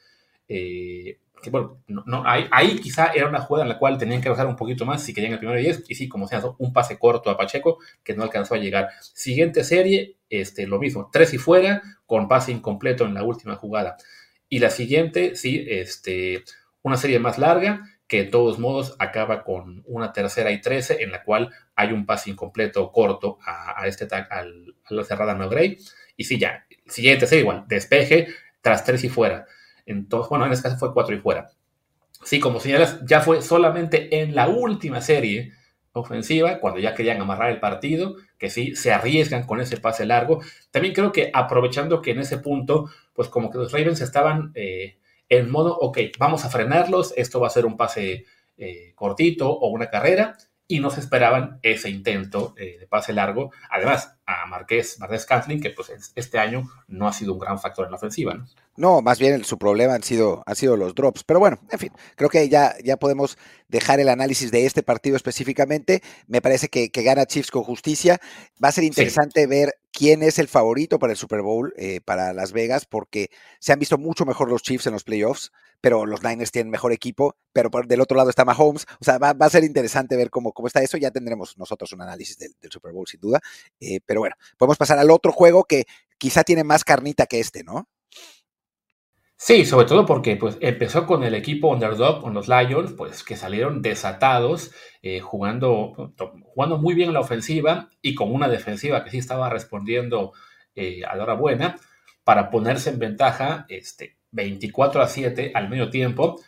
bueno, 1.50 1.84
no, 1.88 2.24
ahí, 2.26 2.80
quizá 2.80 3.08
era 3.08 3.28
una 3.28 3.42
jugada 3.42 3.66
en 3.66 3.70
la 3.70 3.78
cual 3.78 3.98
tenían 3.98 4.22
que 4.22 4.30
bajar 4.30 4.48
un 4.48 4.56
poquito 4.56 4.86
más 4.86 5.04
si 5.04 5.14
querían 5.14 5.34
el 5.34 5.40
primero 5.40 5.60
10, 5.60 5.84
y 5.88 5.96
sí, 5.96 6.08
como 6.08 6.28
se 6.28 6.36
un 6.58 6.74
pase 6.74 6.98
corto 6.98 7.30
a 7.30 7.38
Pacheco 7.38 7.80
que 8.04 8.14
no 8.14 8.24
alcanzó 8.24 8.56
a 8.56 8.58
llegar. 8.58 8.90
Siguiente 9.14 9.64
serie, 9.64 10.18
este, 10.30 10.68
lo 10.68 10.80
mismo, 10.80 11.10
tres 11.12 11.34
y 11.34 11.38
fuera, 11.38 11.82
con 12.06 12.28
pase 12.28 12.52
incompleto 12.52 13.06
en 13.06 13.14
la 13.14 13.24
última 13.24 13.56
jugada. 13.56 13.98
Y 14.50 14.60
la 14.60 14.70
siguiente, 14.70 15.36
sí, 15.36 15.66
este, 15.68 16.44
una 16.82 16.98
serie 16.98 17.20
más 17.20 17.38
larga, 17.38 17.82
que 18.08 18.26
de 18.26 18.30
todos 18.30 18.60
modos 18.60 18.96
acaba 19.00 19.44
con 19.44 19.84
una 19.88 20.14
tercera 20.14 20.52
y 20.52 20.62
trece, 20.62 21.02
en 21.02 21.12
la 21.12 21.24
cual 21.24 21.52
hay 21.76 21.92
un 21.92 22.06
pase 22.06 22.30
incompleto 22.30 22.92
corto 22.92 23.40
a, 23.46 23.88
este 23.88 24.08
a 24.14 24.46
la 24.90 25.04
cerrada 25.04 25.34
no 25.34 25.50
Gray. 25.50 25.78
Y 26.16 26.24
sí, 26.24 26.38
ya, 26.38 26.66
siguiente 26.86 27.26
serie 27.26 27.42
igual, 27.42 27.66
despeje, 27.68 28.28
tras 28.62 28.84
tres 28.84 29.04
y 29.04 29.10
fuera 29.10 29.48
entonces, 29.86 30.30
bueno, 30.30 30.46
en 30.46 30.52
este 30.52 30.64
caso 30.64 30.78
fue 30.78 30.94
cuatro 30.94 31.16
y 31.16 31.20
fuera. 31.20 31.52
Sí, 32.24 32.40
como 32.40 32.60
señalas, 32.60 33.00
ya 33.06 33.22
fue 33.22 33.42
solamente 33.42 34.22
en 34.22 34.34
la 34.34 34.48
última 34.48 35.02
serie 35.02 35.54
ofensiva, 36.00 36.60
cuando 36.60 36.80
ya 36.80 36.94
querían 36.94 37.22
amarrar 37.22 37.52
el 37.52 37.60
partido, 37.60 38.16
que 38.38 38.50
sí, 38.50 38.76
se 38.76 38.92
arriesgan 38.92 39.46
con 39.46 39.62
ese 39.62 39.78
pase 39.78 40.06
largo. 40.06 40.42
También 40.72 40.94
creo 40.94 41.12
que 41.12 41.32
aprovechando 41.34 42.02
que 42.02 42.12
en 42.12 42.20
ese 42.20 42.38
punto, 42.38 42.90
pues 43.14 43.30
como 43.30 43.50
que 43.50 43.58
los 43.58 43.72
Ravens 43.72 44.02
estaban 44.02 44.52
eh, 44.56 44.98
en 45.30 45.50
modo, 45.50 45.78
ok, 45.78 46.00
vamos 46.20 46.46
a 46.46 46.50
frenarlos, 46.50 47.14
esto 47.18 47.40
va 47.40 47.48
a 47.48 47.52
ser 47.52 47.66
un 47.66 47.78
pase 47.78 48.26
eh, 48.58 48.94
cortito 48.96 49.50
o 49.52 49.70
una 49.70 49.90
carrera, 49.90 50.38
y 50.68 50.80
no 50.80 50.90
se 50.90 51.00
esperaban 51.00 51.60
ese 51.62 51.90
intento 51.90 52.56
eh, 52.58 52.78
de 52.80 52.88
pase 52.88 53.14
largo. 53.14 53.52
Además, 53.70 54.16
a 54.26 54.46
Marqués, 54.48 55.00
Marqués 55.00 55.26
Cantling, 55.26 55.62
que 55.62 55.70
pues 55.70 55.92
este 56.16 56.40
año 56.40 56.68
no 56.88 57.08
ha 57.08 57.14
sido 57.14 57.34
un 57.34 57.40
gran 57.40 57.60
factor 57.60 57.86
en 57.86 57.92
la 57.92 57.98
ofensiva. 57.98 58.34
¿no? 58.34 58.48
No, 58.78 59.02
más 59.02 59.20
bien 59.20 59.44
su 59.44 59.58
problema 59.58 59.94
han 59.94 60.04
sido, 60.04 60.44
han 60.46 60.56
sido 60.56 60.76
los 60.76 60.96
drops. 60.96 61.24
Pero 61.24 61.40
bueno, 61.40 61.60
en 61.72 61.80
fin, 61.80 61.92
creo 62.16 62.30
que 62.30 62.50
ya, 62.50 62.76
ya 62.84 62.98
podemos 62.98 63.38
dejar 63.68 64.00
el 64.00 64.10
análisis 64.10 64.52
de 64.52 64.66
este 64.66 64.82
partido 64.82 65.16
específicamente. 65.16 66.02
Me 66.28 66.42
parece 66.42 66.68
que, 66.70 66.90
gana 67.04 67.26
Chiefs 67.26 67.52
con 67.52 67.64
justicia. 67.64 68.20
Va 68.64 68.70
a 68.70 68.74
ser 68.74 68.84
interesante 68.84 69.46
ver 69.46 69.76
quién 69.92 70.24
es 70.24 70.40
el 70.40 70.48
favorito 70.48 70.98
para 70.98 71.14
el 71.14 71.18
Super 71.18 71.42
Bowl, 71.42 71.74
eh, 71.78 72.02
para 72.04 72.34
Las 72.34 72.52
Vegas, 72.52 72.86
porque 72.86 73.30
se 73.60 73.72
han 73.72 73.80
visto 73.80 73.98
mucho 73.98 74.26
mejor 74.26 74.50
los 74.50 74.64
Chiefs 74.64 74.88
en 74.88 74.94
los 74.94 75.04
playoffs, 75.04 75.52
pero 75.82 76.06
los 76.06 76.24
Niners 76.24 76.52
tienen 76.52 76.72
mejor 76.72 76.92
equipo, 76.92 77.36
pero 77.54 77.70
por, 77.72 77.88
del 77.88 78.02
otro 78.02 78.18
lado 78.18 78.30
está 78.30 78.46
Mahomes. 78.46 78.86
O 79.00 79.04
sea, 79.04 79.18
va, 79.18 79.36
a 79.38 79.50
ser 79.50 79.64
interesante 79.64 80.16
ver 80.18 80.30
cómo, 80.30 80.52
cómo 80.52 80.68
está 80.68 80.82
eso. 80.82 80.98
Ya 80.98 81.12
tendremos 81.12 81.58
nosotros 81.58 81.92
un 81.94 82.02
análisis 82.02 82.38
del, 82.38 82.54
Super 82.72 82.92
Bowl, 82.92 83.08
sin 83.08 83.20
duda. 83.20 83.40
Eh, 83.80 84.00
pero 84.06 84.22
bueno, 84.22 84.36
podemos 84.58 84.78
pasar 84.78 84.98
al 85.00 85.12
otro 85.12 85.32
juego 85.32 85.64
que 85.64 85.86
quizá 86.18 86.44
tiene 86.44 86.64
más 86.64 86.84
carnita 86.84 87.26
que 87.26 87.40
este, 87.40 87.64
¿no? 87.64 87.88
Sí, 89.38 89.66
sobre 89.66 89.86
todo 89.86 90.06
porque 90.06 90.38
pues, 90.38 90.58
empezó 90.62 91.06
con 91.06 91.24
el 91.24 91.36
equipo 91.36 91.68
underdog, 91.68 92.22
con 92.22 92.34
los 92.34 92.48
Lions, 92.48 92.94
pues 92.94 93.24
que 93.24 93.36
salieron 93.36 93.82
desatados, 93.82 94.72
eh, 95.02 95.20
jugando, 95.20 96.14
jugando 96.46 96.78
muy 96.78 96.96
bien 96.96 97.10
en 97.10 97.14
la 97.16 97.20
ofensiva 97.20 97.90
y 98.02 98.16
con 98.16 98.34
una 98.34 98.48
defensiva 98.48 99.04
que 99.04 99.12
sí 99.12 99.18
estaba 99.18 99.50
respondiendo 99.50 100.32
eh, 100.74 101.04
a 101.06 101.16
la 101.16 101.24
hora 101.24 101.34
buena 101.34 101.76
para 102.24 102.50
ponerse 102.50 102.90
en 102.90 103.00
ventaja 103.00 103.66
este, 103.70 104.18
24 104.36 105.02
a 105.02 105.08
7 105.08 105.52
al 105.56 105.70
medio 105.70 105.90
tiempo. 105.90 106.42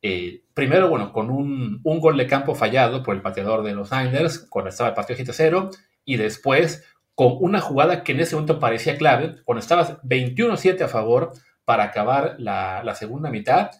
Eh, 0.00 0.42
primero, 0.54 0.88
bueno, 0.88 1.12
con 1.12 1.30
un, 1.30 1.80
gol 1.82 2.16
de 2.16 2.26
campo 2.26 2.54
fallado 2.54 3.02
por 3.02 3.14
el 3.14 3.22
pateador 3.22 3.62
de 3.62 3.74
los 3.74 3.90
Niners 3.90 4.38
cuando 4.38 4.70
estaba 4.70 4.90
el 4.90 4.94
partido 4.94 5.18
7-0 5.18 5.70
y 6.04 6.16
después 6.16 6.84
con 7.14 7.36
una 7.40 7.60
jugada 7.60 8.02
que 8.02 8.12
en 8.12 8.20
ese 8.20 8.34
momento 8.34 8.58
parecía 8.58 8.96
clave, 8.96 9.36
cuando 9.44 9.60
estabas 9.60 10.00
21-7 10.02 10.82
a 10.82 10.88
favor 10.88 11.32
para 11.64 11.84
acabar 11.84 12.36
la, 12.38 12.82
la, 12.84 12.94
segunda 12.94 13.30
mitad, 13.30 13.70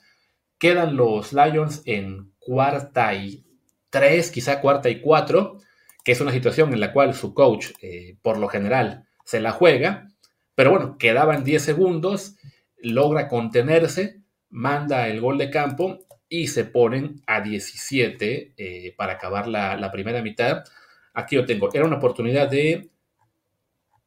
quedan 0.58 0.96
los 0.96 1.32
Lions 1.32 1.82
en 1.84 2.32
cuarta 2.38 3.12
y 3.14 3.44
tres, 3.90 4.30
quizá 4.30 4.60
cuarta 4.60 4.88
y 4.88 5.00
cuatro, 5.00 5.58
que 6.04 6.12
es 6.12 6.20
una 6.20 6.32
situación 6.32 6.72
en 6.72 6.80
la 6.80 6.92
cual 6.92 7.14
su 7.14 7.34
coach, 7.34 7.72
eh, 7.82 8.16
por 8.22 8.38
lo 8.38 8.48
general, 8.48 9.06
se 9.24 9.40
la 9.40 9.52
juega, 9.52 10.08
pero 10.54 10.70
bueno, 10.70 10.96
quedaban 10.98 11.44
10 11.44 11.62
segundos, 11.62 12.36
logra 12.84 13.28
contenerse, 13.28 14.22
manda 14.50 15.08
el 15.08 15.20
gol 15.20 15.38
de 15.38 15.50
campo 15.50 15.98
y 16.28 16.48
se 16.48 16.64
ponen 16.64 17.22
a 17.26 17.40
17 17.40 18.54
eh, 18.56 18.94
para 18.96 19.14
acabar 19.14 19.48
la, 19.48 19.90
primera 19.92 20.22
mitad. 20.22 20.64
Aquí 21.12 21.36
lo 21.36 21.44
tengo, 21.44 21.68
era 21.72 21.84
una 21.84 21.96
oportunidad 21.96 22.48
de 22.48 22.90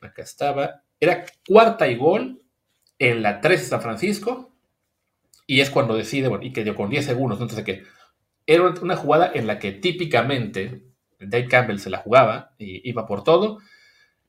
acá 0.02 0.22
estaba, 0.22 0.84
era 1.00 1.26
cuarta 1.48 1.88
y 1.88 1.96
gol 1.96 2.42
en 3.00 3.22
la 3.22 3.42
3 3.42 3.62
de 3.62 3.68
San 3.68 3.82
Francisco, 3.82 4.54
y 5.46 5.62
es 5.62 5.70
cuando 5.70 5.96
decide, 5.96 6.28
bueno, 6.28 6.44
y 6.44 6.52
que 6.52 6.64
dio 6.64 6.76
con 6.76 6.90
10 6.90 7.06
segundos, 7.06 7.40
entonces 7.40 7.66
que 7.66 7.84
era 8.46 8.74
una 8.82 8.96
jugada 8.96 9.32
en 9.34 9.48
la 9.48 9.60
que 9.60 9.72
típicamente 9.72 10.84
Dave 11.20 11.48
Campbell 11.48 11.80
se 11.80 11.90
la 11.90 12.00
jugaba 12.00 12.54
y 12.58 12.88
iba 12.88 13.06
por 13.06 13.24
todo, 13.24 13.60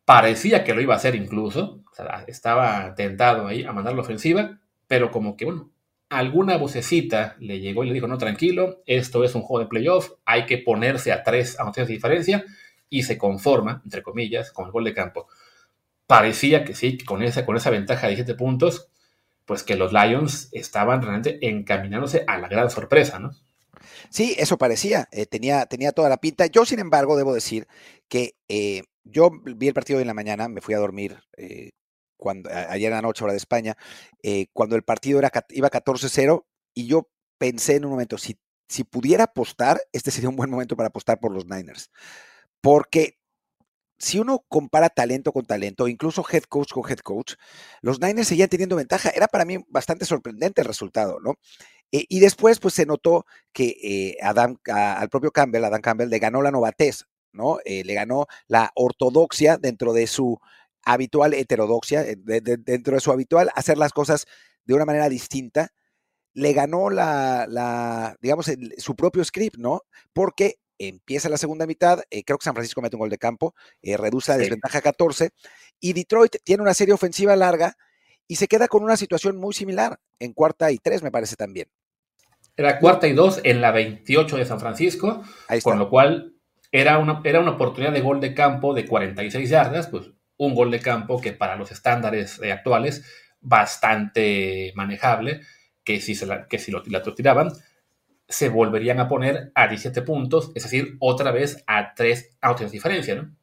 parecía 0.09 0.65
que 0.65 0.73
lo 0.73 0.81
iba 0.81 0.95
a 0.95 0.97
hacer 0.97 1.15
incluso, 1.15 1.83
estaba 2.29 2.95
tentado 2.95 3.47
ahí 3.47 3.65
a 3.65 3.73
mandar 3.73 3.93
la 3.93 4.01
ofensiva, 4.01 4.59
pero 4.87 5.11
como 5.11 5.37
que, 5.37 5.45
bueno, 5.45 5.71
alguna 6.09 6.57
vocecita 6.57 7.37
le 7.41 7.61
llegó 7.61 7.85
y 7.85 7.89
le 7.89 7.93
dijo, 7.93 8.09
no, 8.09 8.17
tranquilo, 8.17 8.83
esto 8.87 9.23
es 9.23 9.35
un 9.35 9.43
juego 9.43 9.65
de 9.65 9.69
playoff, 9.69 10.13
hay 10.25 10.47
que 10.47 10.57
ponerse 10.57 11.13
a 11.13 11.23
tres 11.23 11.61
anotaciones 11.61 11.89
de 11.89 11.95
diferencia, 11.95 12.45
y 12.89 13.03
se 13.03 13.19
conforma, 13.19 13.83
entre 13.85 14.03
comillas, 14.03 14.51
con 14.51 14.65
el 14.65 14.73
gol 14.73 14.85
de 14.85 14.95
campo 14.95 15.29
parecía 16.07 16.65
que 16.65 16.75
sí, 16.75 16.97
con 16.97 17.23
esa, 17.23 17.45
con 17.45 17.59
esa 17.59 17.69
ventaja 17.69 18.09
de 18.09 18.15
7 18.15 18.35
puntos, 18.35 18.89
pues 19.45 19.63
que 19.63 19.77
los 19.77 19.93
Lions 19.93 20.49
estaban 20.53 21.03
realmente 21.03 21.39
encaminándose 21.47 22.25
a 22.27 22.39
la 22.39 22.49
gran 22.49 22.71
sorpresa, 22.71 23.19
¿no? 23.19 23.33
Sí, 24.09 24.35
eso 24.39 24.57
parecía, 24.57 25.07
eh, 25.13 25.27
tenía, 25.27 25.67
tenía 25.67 25.93
toda 25.93 26.09
la 26.09 26.17
pinta. 26.17 26.47
Yo, 26.47 26.65
sin 26.65 26.79
embargo, 26.79 27.19
debo 27.19 27.35
decir 27.35 27.69
que 28.09 28.37
eh, 28.49 28.85
yo 29.11 29.31
vi 29.31 29.69
el 29.69 29.75
partido 29.75 30.01
en 30.01 30.07
la 30.07 30.15
mañana, 30.15 30.49
me 30.49 30.61
fui 30.61 30.75
a 30.75 30.79
dormir 30.79 31.19
eh, 31.37 31.71
cuando, 32.17 32.51
ayer 32.51 32.89
en 32.89 32.97
la 32.97 33.03
noche, 33.03 33.25
hora 33.25 33.33
de 33.33 33.39
España, 33.39 33.77
cuando 34.53 34.75
el 34.77 34.83
partido 34.83 35.19
era, 35.21 35.31
iba 35.51 35.71
14-0 35.71 36.45
y 36.75 36.87
yo 36.87 37.09
pensé 37.39 37.77
en 37.77 37.85
un 37.85 37.93
momento, 37.93 38.19
si, 38.19 38.39
si 38.69 38.85
pudiera 38.85 39.25
apostar, 39.25 39.81
este 39.93 40.11
sería 40.11 40.29
un 40.29 40.37
buen 40.37 40.51
momento 40.51 40.77
para 40.77 40.89
apostar 40.89 41.21
por 41.21 41.33
los 41.33 41.47
Niners. 41.47 41.91
Porque 42.61 43.19
si 43.99 44.19
uno 44.19 44.45
compara 44.49 44.91
talento 44.91 45.33
con 45.33 45.45
talento, 45.45 45.89
incluso 45.89 46.25
head 46.31 46.45
coach 46.45 46.73
con 46.73 46.89
head 46.89 46.99
coach, 46.99 47.35
los 47.83 48.01
Niners 48.01 48.29
seguían 48.29 48.49
teniendo 48.49 48.77
ventaja. 48.77 49.11
Era 49.11 49.29
para 49.29 49.45
mí 49.45 49.59
bastante 49.69 50.05
sorprendente 50.05 50.61
el 50.61 50.67
resultado, 50.67 51.19
¿no? 51.21 51.35
Eh, 51.93 52.05
y 52.09 52.21
después, 52.21 52.61
pues 52.61 52.75
se 52.75 52.87
notó 52.87 53.27
que 53.53 53.77
eh, 53.83 54.19
Adam, 54.23 54.57
al 54.67 55.09
propio 55.09 55.33
Campbell, 55.33 55.65
Adam 55.65 55.81
Campbell, 55.81 56.11
le 56.11 56.19
ganó 56.19 56.43
la 56.43 56.51
novatez, 56.51 57.05
¿no? 57.33 57.59
Eh, 57.65 57.85
le 57.85 57.95
ganó 57.95 58.27
la 58.47 58.71
ortodoxia 58.75 59.57
dentro 59.57 59.93
de 59.93 60.07
su 60.07 60.39
habitual 60.85 61.35
heterodoxia, 61.35 62.05
dentro 62.05 62.95
de 62.95 63.01
su 63.01 63.13
habitual 63.13 63.51
hacer 63.55 63.79
las 63.79 63.93
cosas 63.93 64.27
de 64.65 64.75
una 64.75 64.85
manera 64.85 65.09
distinta. 65.09 65.73
Le 66.35 66.53
ganó 66.53 66.91
la, 66.91 67.47
la 67.49 68.17
digamos, 68.21 68.51
su 68.79 68.97
propio 68.97 69.25
script, 69.25 69.57
¿no? 69.59 69.83
Porque 70.13 70.59
empieza 70.79 71.29
la 71.29 71.37
segunda 71.37 71.67
mitad, 71.67 72.01
eh, 72.11 72.23
creo 72.25 72.39
que 72.39 72.45
San 72.45 72.55
Francisco 72.55 72.81
mete 72.81 72.97
un 72.97 73.01
gol 73.01 73.11
de 73.11 73.19
campo, 73.19 73.55
eh, 73.83 73.97
reduce 73.97 74.33
la 74.33 74.39
desventaja 74.39 74.79
a 74.79 74.83
14, 74.83 75.31
y 75.81 75.93
Detroit 75.93 76.37
tiene 76.45 76.63
una 76.63 76.75
serie 76.75 76.95
ofensiva 76.95 77.35
larga 77.37 77.77
y 78.27 78.37
se 78.37 78.47
queda 78.47 78.69
con 78.69 78.85
una 78.85 78.97
situación 78.97 79.37
muy 79.37 79.55
similar, 79.55 79.99
en 80.19 80.33
cuarta 80.33 80.71
y 80.71 80.79
tres 80.79 81.03
me 81.03 81.11
parece 81.11 81.37
también. 81.37 81.69
Era 82.57 82.79
cuarta 82.79 83.07
y 83.07 83.13
dos 83.13 83.41
en 83.45 83.61
la 83.61 83.71
28 83.71 84.37
de 84.37 84.45
San 84.45 84.59
Francisco, 84.59 85.23
con 85.63 85.79
lo 85.79 85.89
cual 85.89 86.35
era 86.73 86.99
una, 86.99 87.21
era 87.25 87.41
una 87.41 87.53
oportunidad 87.53 87.93
de 87.93 88.01
gol 88.01 88.21
de 88.21 88.35
campo 88.35 88.75
de 88.75 88.87
46 88.87 89.49
yardas, 89.49 89.89
pues 89.89 90.11
un 90.37 90.55
gol 90.55 90.71
de 90.71 90.81
campo 90.81 91.21
que 91.21 91.33
para 91.33 91.57
los 91.57 91.73
estándares 91.73 92.41
eh, 92.43 92.53
actuales 92.53 93.05
bastante 93.41 94.73
manejable, 94.75 95.43
que 95.85 96.01
si, 96.01 96.15
la, 96.27 96.47
que 96.47 96.59
si 96.59 96.71
lo, 96.71 96.83
tiraban, 96.83 97.53
se 98.29 98.49
volverían 98.49 99.01
a 99.01 99.09
poner 99.09 99.53
a 99.55 99.69
17 99.69 100.03
puntos, 100.03 100.53
es 100.55 100.65
decir, 100.65 100.97
otra 101.01 101.31
vez 101.31 101.63
a 101.67 101.95
3 101.95 102.39
autos 102.41 102.67
de 102.67 102.73
diferencia, 102.73 103.15
¿no? 103.15 103.35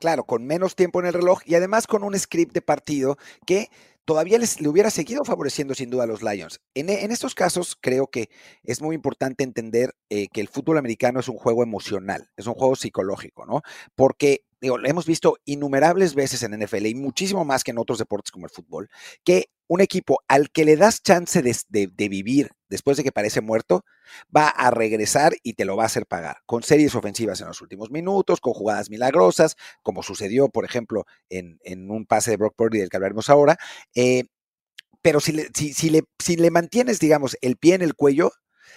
Claro, 0.00 0.24
con 0.24 0.46
menos 0.46 0.76
tiempo 0.76 1.00
en 1.00 1.06
el 1.06 1.12
reloj 1.12 1.40
y 1.44 1.54
además 1.54 1.86
con 1.86 2.02
un 2.02 2.18
script 2.18 2.54
de 2.54 2.62
partido 2.62 3.18
que 3.46 3.68
todavía 4.08 4.38
les, 4.38 4.58
le 4.62 4.70
hubiera 4.70 4.88
seguido 4.88 5.22
favoreciendo 5.22 5.74
sin 5.74 5.90
duda 5.90 6.04
a 6.04 6.06
los 6.06 6.22
Lions. 6.22 6.62
En, 6.74 6.88
estos 6.88 7.34
casos 7.34 7.76
creo 7.78 8.06
que 8.06 8.30
es 8.64 8.80
muy 8.80 8.94
importante 8.94 9.44
entender 9.44 9.94
eh, 10.08 10.28
que 10.28 10.40
el 10.40 10.48
fútbol 10.48 10.78
americano 10.78 11.20
es 11.20 11.28
un 11.28 11.36
juego 11.36 11.62
emocional, 11.62 12.30
es 12.34 12.46
un 12.46 12.54
juego 12.54 12.74
psicológico, 12.74 13.44
¿no? 13.44 13.60
Porque 13.94 14.46
digo, 14.60 14.78
hemos 14.84 15.06
visto 15.06 15.38
innumerables 15.44 16.14
veces 16.14 16.42
en 16.42 16.58
NFL 16.58 16.86
y 16.86 16.94
muchísimo 16.94 17.44
más 17.44 17.64
que 17.64 17.70
en 17.70 17.78
otros 17.78 17.98
deportes 17.98 18.30
como 18.30 18.46
el 18.46 18.50
fútbol, 18.50 18.88
que 19.24 19.50
un 19.68 19.80
equipo 19.80 20.20
al 20.28 20.50
que 20.50 20.64
le 20.64 20.76
das 20.76 21.02
chance 21.02 21.42
de, 21.42 22.08
vivir 22.08 22.50
después 22.68 22.96
de 22.96 23.04
que 23.04 23.12
parece 23.12 23.40
muerto, 23.40 23.84
va 24.34 24.48
a 24.48 24.70
regresar 24.70 25.34
y 25.42 25.54
te 25.54 25.64
lo 25.64 25.76
va 25.76 25.84
a 25.84 25.86
hacer 25.86 26.06
pagar, 26.06 26.38
con 26.46 26.62
series 26.62 26.94
ofensivas 26.94 27.40
en 27.40 27.48
los 27.48 27.60
últimos 27.60 27.90
minutos, 27.90 28.40
con 28.40 28.54
jugadas 28.54 28.90
milagrosas, 28.90 29.56
como 29.82 30.02
sucedió, 30.02 30.48
por 30.48 30.64
ejemplo, 30.64 31.04
en, 31.28 31.58
un 31.90 32.06
pase 32.06 32.30
de 32.32 32.36
Brock 32.38 32.54
Purdy 32.56 32.78
del 32.78 32.88
que 32.88 32.96
hablaremos 32.96 33.28
ahora. 33.30 33.58
Eh, 33.94 34.24
pero 35.02 35.20
si 35.20 35.32
le, 35.32 35.48
si, 35.54 35.90
le, 35.90 36.02
si 36.18 36.36
le 36.36 36.50
mantienes, 36.50 36.98
digamos, 36.98 37.36
el 37.40 37.56
pie 37.56 37.74
en 37.74 37.82
el 37.82 37.94
cuello, 37.94 38.32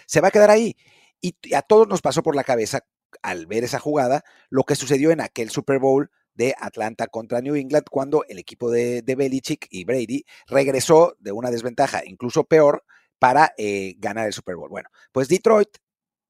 se 0.05 0.21
va 0.21 0.27
a 0.27 0.31
quedar 0.31 0.49
ahí. 0.49 0.75
Y 1.21 1.35
a 1.53 1.61
todos 1.61 1.87
nos 1.87 2.01
pasó 2.01 2.21
por 2.23 2.35
la 2.35 2.43
cabeza 2.43 2.81
al 3.21 3.45
ver 3.45 3.63
esa 3.63 3.79
jugada 3.79 4.23
lo 4.49 4.63
que 4.63 4.75
sucedió 4.75 5.11
en 5.11 5.21
aquel 5.21 5.49
Super 5.49 5.79
Bowl 5.79 6.09
de 6.33 6.55
Atlanta 6.59 7.07
contra 7.07 7.41
New 7.41 7.55
England 7.55 7.85
cuando 7.89 8.23
el 8.27 8.39
equipo 8.39 8.71
de, 8.71 9.03
Belichick 9.05 9.67
y 9.69 9.83
Brady 9.83 10.25
regresó 10.47 11.15
de 11.19 11.31
una 11.31 11.51
desventaja 11.51 12.03
incluso 12.05 12.45
peor 12.45 12.83
para 13.19 13.53
eh, 13.57 13.95
ganar 13.99 14.27
el 14.27 14.33
Super 14.33 14.55
Bowl. 14.55 14.69
Bueno, 14.69 14.89
pues 15.11 15.27
Detroit, 15.27 15.77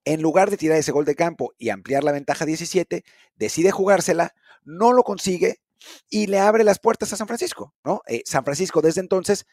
en 0.04 0.22
lugar 0.22 0.50
de 0.50 0.58
tirar 0.58 0.78
ese 0.78 0.92
gol 0.92 1.06
de 1.06 1.16
campo 1.16 1.54
y 1.58 1.70
ampliar 1.70 2.04
la 2.04 2.12
ventaja 2.12 2.46
17, 2.46 3.04
decide 3.36 3.72
jugársela, 3.72 4.34
no 4.64 4.92
lo 4.94 5.04
consigue 5.04 5.62
y 6.10 6.28
le 6.28 6.40
abre 6.40 6.64
las 6.64 6.80
puertas 6.80 7.14
a 7.14 7.18
San 7.18 7.28
Francisco, 7.28 7.74
¿no? 7.84 8.02
Eh, 8.08 8.24
San 8.26 8.44
Francisco 8.44 8.82
desde 8.82 9.02
entonces 9.02 9.46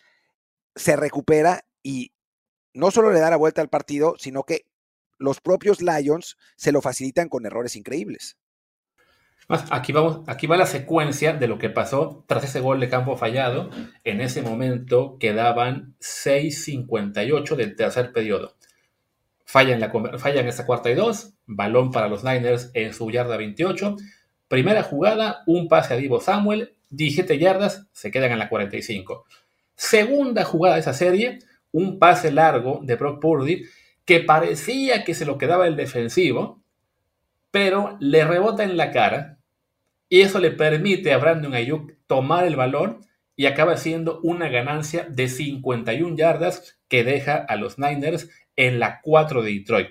se 0.74 0.96
recupera 0.96 1.64
y 1.82 2.12
no 2.74 2.90
solo 2.90 3.12
le 3.12 3.20
da 3.20 3.30
la 3.30 3.36
vuelta 3.36 3.60
al 3.60 3.68
partido, 3.68 4.14
sino 4.18 4.44
que 4.44 4.64
los 5.18 5.40
propios 5.40 5.82
Lions 5.82 6.36
se 6.56 6.72
lo 6.72 6.80
facilitan 6.80 7.28
con 7.28 7.46
errores 7.46 7.76
increíbles. 7.76 8.36
Aquí, 9.48 9.92
vamos, 9.92 10.20
aquí 10.26 10.46
va 10.46 10.58
la 10.58 10.66
secuencia 10.66 11.32
de 11.32 11.48
lo 11.48 11.58
que 11.58 11.70
pasó 11.70 12.22
tras 12.26 12.44
ese 12.44 12.60
gol 12.60 12.80
de 12.80 12.90
campo 12.90 13.16
fallado. 13.16 13.70
En 14.04 14.20
ese 14.20 14.42
momento 14.42 15.16
quedaban 15.18 15.94
6.58 16.00 17.56
del 17.56 17.74
tercer 17.74 18.12
periodo. 18.12 18.56
Falla 19.46 19.72
en, 19.72 19.80
la, 19.80 19.90
falla 20.18 20.42
en 20.42 20.48
esta 20.48 20.66
cuarta 20.66 20.90
y 20.90 20.94
dos, 20.94 21.32
balón 21.46 21.90
para 21.92 22.08
los 22.08 22.24
Niners 22.24 22.70
en 22.74 22.92
su 22.92 23.10
yarda 23.10 23.38
28. 23.38 23.96
Primera 24.48 24.82
jugada, 24.82 25.42
un 25.46 25.66
pase 25.68 25.94
a 25.94 25.96
Divo 25.96 26.20
Samuel, 26.20 26.76
17 26.90 27.38
yardas, 27.38 27.86
se 27.92 28.10
quedan 28.10 28.32
en 28.32 28.38
la 28.38 28.50
45. 28.50 29.24
Segunda 29.74 30.44
jugada 30.44 30.74
de 30.74 30.82
esa 30.82 30.92
serie, 30.92 31.38
un 31.72 31.98
pase 31.98 32.30
largo 32.30 32.80
de 32.82 32.96
Brock 32.96 33.22
Purdy 33.22 33.64
que 34.08 34.20
parecía 34.20 35.04
que 35.04 35.12
se 35.12 35.26
lo 35.26 35.36
quedaba 35.36 35.66
el 35.66 35.76
defensivo, 35.76 36.62
pero 37.50 37.98
le 38.00 38.24
rebota 38.24 38.64
en 38.64 38.78
la 38.78 38.90
cara 38.90 39.38
y 40.08 40.22
eso 40.22 40.38
le 40.38 40.50
permite 40.50 41.12
a 41.12 41.18
Brandon 41.18 41.52
Ayuk 41.52 41.92
tomar 42.06 42.46
el 42.46 42.56
balón 42.56 43.04
y 43.36 43.44
acaba 43.44 43.76
siendo 43.76 44.20
una 44.22 44.48
ganancia 44.48 45.06
de 45.10 45.28
51 45.28 46.16
yardas 46.16 46.80
que 46.88 47.04
deja 47.04 47.34
a 47.36 47.56
los 47.56 47.78
Niners 47.78 48.30
en 48.56 48.78
la 48.78 49.02
4 49.02 49.42
de 49.42 49.52
Detroit. 49.52 49.88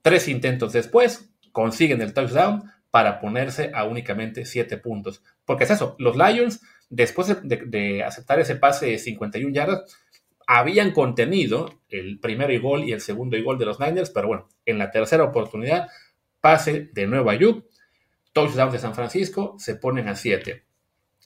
Tres 0.00 0.28
intentos 0.28 0.72
después 0.72 1.30
consiguen 1.52 2.00
el 2.00 2.14
touchdown 2.14 2.72
para 2.90 3.20
ponerse 3.20 3.70
a 3.74 3.84
únicamente 3.84 4.46
7 4.46 4.78
puntos. 4.78 5.22
Porque 5.44 5.64
es 5.64 5.70
eso, 5.72 5.94
los 5.98 6.16
Lions, 6.16 6.62
después 6.88 7.36
de, 7.42 8.02
aceptar 8.02 8.40
ese 8.40 8.56
pase 8.56 8.86
de 8.86 8.98
51 8.98 9.52
yardas, 9.52 9.94
habían 10.46 10.92
contenido 10.92 11.82
el 11.88 12.18
primero 12.20 12.60
gol 12.60 12.84
y 12.84 12.92
el 12.92 13.00
segundo 13.00 13.36
gol 13.42 13.58
de 13.58 13.66
los 13.66 13.80
Niners, 13.80 14.10
pero 14.10 14.28
bueno, 14.28 14.48
en 14.64 14.78
la 14.78 14.90
tercera 14.90 15.24
oportunidad, 15.24 15.88
pase 16.40 16.90
de 16.92 17.06
nuevo 17.06 17.30
a 17.30 17.32
Ayuk, 17.32 17.64
touchdown 18.32 18.70
de 18.70 18.78
San 18.78 18.94
Francisco, 18.94 19.56
se 19.58 19.76
ponen 19.76 20.08
a 20.08 20.14
7. 20.14 20.62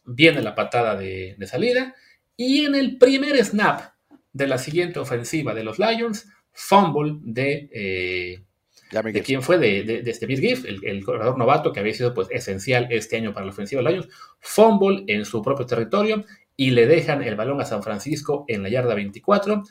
Viene 0.06 0.40
la 0.40 0.54
patada 0.54 0.96
de, 0.96 1.36
salida 1.46 1.94
y 2.36 2.64
en 2.64 2.74
el 2.74 2.96
primer 2.98 3.36
snap 3.44 3.92
de 4.32 4.46
la 4.46 4.58
siguiente 4.58 4.98
ofensiva 4.98 5.52
de 5.54 5.64
los 5.64 5.78
Lions, 5.78 6.28
fumble 6.52 7.18
de... 7.20 7.70
Eh, 7.72 8.44
¿De 8.90 9.22
quién 9.22 9.40
fue? 9.40 9.56
De, 9.56 9.84
de, 9.84 10.10
este 10.10 10.26
Giff, 10.26 10.64
el, 10.64 11.04
corredor 11.04 11.38
novato 11.38 11.72
que 11.72 11.78
había 11.78 11.94
sido 11.94 12.12
pues, 12.12 12.26
esencial 12.32 12.88
este 12.90 13.16
año 13.16 13.32
para 13.32 13.46
la 13.46 13.52
ofensiva 13.52 13.82
de 13.82 13.90
Lions. 13.90 14.08
Fumble 14.40 15.04
en 15.06 15.24
su 15.24 15.40
propio 15.42 15.64
territorio 15.64 16.24
y 16.60 16.72
le 16.72 16.86
dejan 16.86 17.22
el 17.22 17.36
balón 17.36 17.62
a 17.62 17.64
San 17.64 17.82
Francisco 17.82 18.44
en 18.46 18.62
la 18.62 18.68
yarda 18.68 18.94
24. 18.94 19.62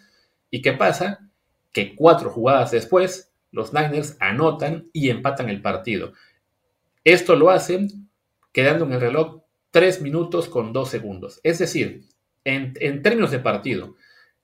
¿Y 0.49 0.63
qué 0.63 0.73
pasa? 0.73 1.29
Que 1.71 1.93
cuatro 1.93 2.31
jugadas 2.31 2.71
después, 2.71 3.31
los 3.51 3.75
Niners 3.75 4.17
anotan 4.19 4.89
y 4.91 5.11
empatan 5.11 5.49
el 5.49 5.61
partido. 5.61 6.13
Esto 7.03 7.35
lo 7.35 7.51
hacen 7.51 8.09
quedando 8.51 8.85
en 8.85 8.93
el 8.93 9.01
reloj 9.01 9.43
3 9.69 10.01
minutos 10.01 10.49
con 10.49 10.73
2 10.73 10.89
segundos. 10.89 11.39
Es 11.43 11.59
decir, 11.59 12.05
en, 12.43 12.73
en 12.79 13.03
términos 13.03 13.29
de 13.29 13.37
partido, 13.37 13.95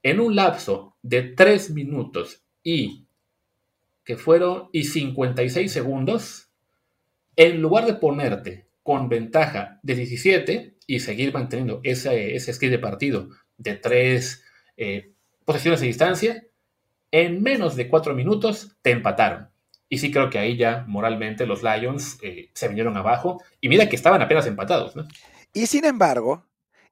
en 0.04 0.20
un 0.20 0.36
lapso 0.36 0.96
de 1.02 1.24
3 1.24 1.72
minutos 1.72 2.44
y 2.62 3.08
que 4.04 4.18
fueron 4.18 4.70
y 4.72 4.84
56 4.84 5.72
segundos, 5.72 6.52
en 7.38 7.60
lugar 7.60 7.88
de 7.88 7.96
ponerte 7.96 8.68
con 8.84 9.10
ventaja 9.10 9.80
de 9.82 9.96
17 9.96 10.75
y 10.88 11.00
seguir 11.00 11.34
manteniendo 11.34 11.80
ese, 11.84 12.36
ese 12.36 12.54
script 12.54 12.72
de 12.72 12.80
partido 12.80 13.30
de 13.58 13.76
tres 13.76 14.44
eh, 14.78 15.12
posiciones 15.46 15.80
de 15.82 15.88
distancia, 15.88 16.44
en 17.12 17.42
menos 17.42 17.76
de 17.76 17.88
4 17.88 18.14
minutos 18.14 18.76
te 18.82 18.92
empataron. 18.92 19.50
Y 19.88 20.00
sí 20.00 20.12
creo 20.12 20.30
que 20.30 20.40
ahí 20.40 20.58
ya 20.58 20.84
moralmente 20.88 21.46
los 21.46 21.64
Lions 21.64 22.18
eh, 22.22 22.50
se 22.54 22.68
vinieron 22.68 22.98
abajo. 22.98 23.42
Y 23.62 23.70
mira 23.70 23.88
que 23.88 23.96
estaban 23.96 24.22
apenas 24.22 24.48
empatados. 24.48 24.94
Y 25.54 25.68
sin 25.68 25.86
embargo, 25.86 26.44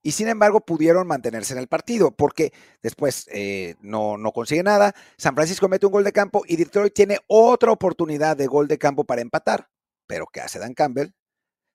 y 0.04 0.12
sin 0.12 0.28
embargo 0.28 0.62
pudieron 0.62 1.08
mantenerse 1.08 1.54
en 1.54 1.60
el 1.60 1.68
partido 1.68 2.12
porque 2.12 2.54
después 2.82 3.28
eh, 3.32 3.76
no, 3.82 4.18
no 4.18 4.32
consigue 4.32 4.64
nada. 4.64 4.94
San 5.18 5.34
Francisco 5.34 5.68
mete 5.68 5.86
un 5.86 5.92
gol 5.92 6.04
de 6.04 6.12
campo 6.12 6.44
y 6.48 6.56
Detroit 6.56 6.94
tiene 6.94 7.20
otra 7.28 7.72
oportunidad 7.72 8.38
de 8.38 8.48
gol 8.48 8.68
de 8.68 8.78
campo 8.78 9.06
para 9.06 9.22
empatar. 9.22 9.70
Pero 10.06 10.28
¿qué 10.32 10.42
hace 10.42 10.60
Dan 10.60 10.74
Campbell? 10.74 11.10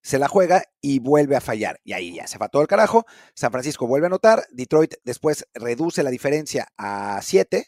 Se 0.03 0.19
la 0.19 0.29
juega 0.29 0.63
y 0.81 1.01
vuelve 1.01 1.37
a 1.37 1.41
fallar. 1.41 1.81
Y 1.85 1.93
ahí 1.93 2.15
ya 2.15 2.27
se 2.27 2.39
va 2.39 2.49
todo 2.49 2.63
el 2.63 2.69
carajo. 2.69 3.05
San 3.35 3.51
Francisco 3.51 3.87
vuelve 3.87 4.07
a 4.07 4.09
anotar. 4.09 4.47
Detroit 4.51 4.95
después 5.05 5.47
reduce 5.55 6.03
la 6.03 6.11
diferencia 6.11 6.69
a 6.77 7.21
7. 7.23 7.67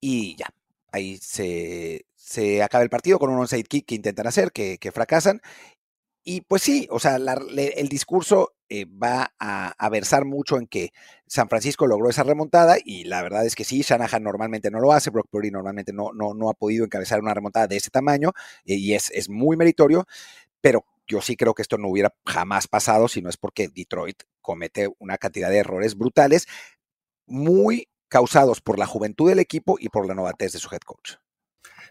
Y 0.00 0.36
ya, 0.36 0.48
ahí 0.92 1.18
se, 1.18 2.06
se 2.14 2.62
acaba 2.62 2.84
el 2.84 2.90
partido 2.90 3.18
con 3.18 3.30
un 3.30 3.38
onside 3.40 3.64
kick 3.64 3.86
que 3.86 3.94
intentan 3.94 4.26
hacer, 4.26 4.52
que, 4.52 4.78
que 4.78 4.92
fracasan. 4.92 5.40
Y 6.30 6.42
pues 6.42 6.60
sí, 6.62 6.86
o 6.90 7.00
sea, 7.00 7.16
el 7.16 7.88
discurso 7.88 8.52
eh, 8.68 8.84
va 8.84 9.32
a, 9.38 9.88
versar 9.88 10.26
mucho 10.26 10.58
en 10.58 10.66
que 10.66 10.92
San 11.26 11.48
Francisco 11.48 11.86
logró 11.86 12.10
esa 12.10 12.22
remontada 12.22 12.76
y 12.84 13.04
la 13.04 13.22
verdad 13.22 13.46
es 13.46 13.54
que 13.54 13.64
sí, 13.64 13.80
Shanahan 13.80 14.22
normalmente 14.22 14.70
no 14.70 14.78
lo 14.78 14.92
hace, 14.92 15.08
Brock 15.08 15.28
Purdy 15.30 15.50
normalmente 15.50 15.94
no, 15.94 16.12
no, 16.12 16.34
no 16.34 16.50
ha 16.50 16.52
podido 16.52 16.84
encabezar 16.84 17.20
una 17.20 17.32
remontada 17.32 17.66
de 17.66 17.78
ese 17.78 17.88
tamaño 17.88 18.32
eh, 18.66 18.74
y 18.74 18.92
es, 18.92 19.10
es 19.12 19.30
muy 19.30 19.56
meritorio, 19.56 20.06
pero 20.60 20.84
yo 21.08 21.20
sí 21.20 21.36
creo 21.36 21.54
que 21.54 21.62
esto 21.62 21.78
no 21.78 21.88
hubiera 21.88 22.14
jamás 22.26 22.68
pasado 22.68 23.08
si 23.08 23.22
no 23.22 23.30
es 23.30 23.36
porque 23.36 23.68
Detroit 23.68 24.22
comete 24.40 24.88
una 24.98 25.18
cantidad 25.18 25.50
de 25.50 25.58
errores 25.58 25.96
brutales, 25.96 26.46
muy 27.26 27.88
causados 28.08 28.60
por 28.60 28.78
la 28.78 28.86
juventud 28.86 29.28
del 29.28 29.38
equipo 29.38 29.76
y 29.78 29.88
por 29.88 30.06
la 30.06 30.14
novatez 30.14 30.52
de 30.52 30.58
su 30.58 30.68
head 30.72 30.80
coach. 30.80 31.14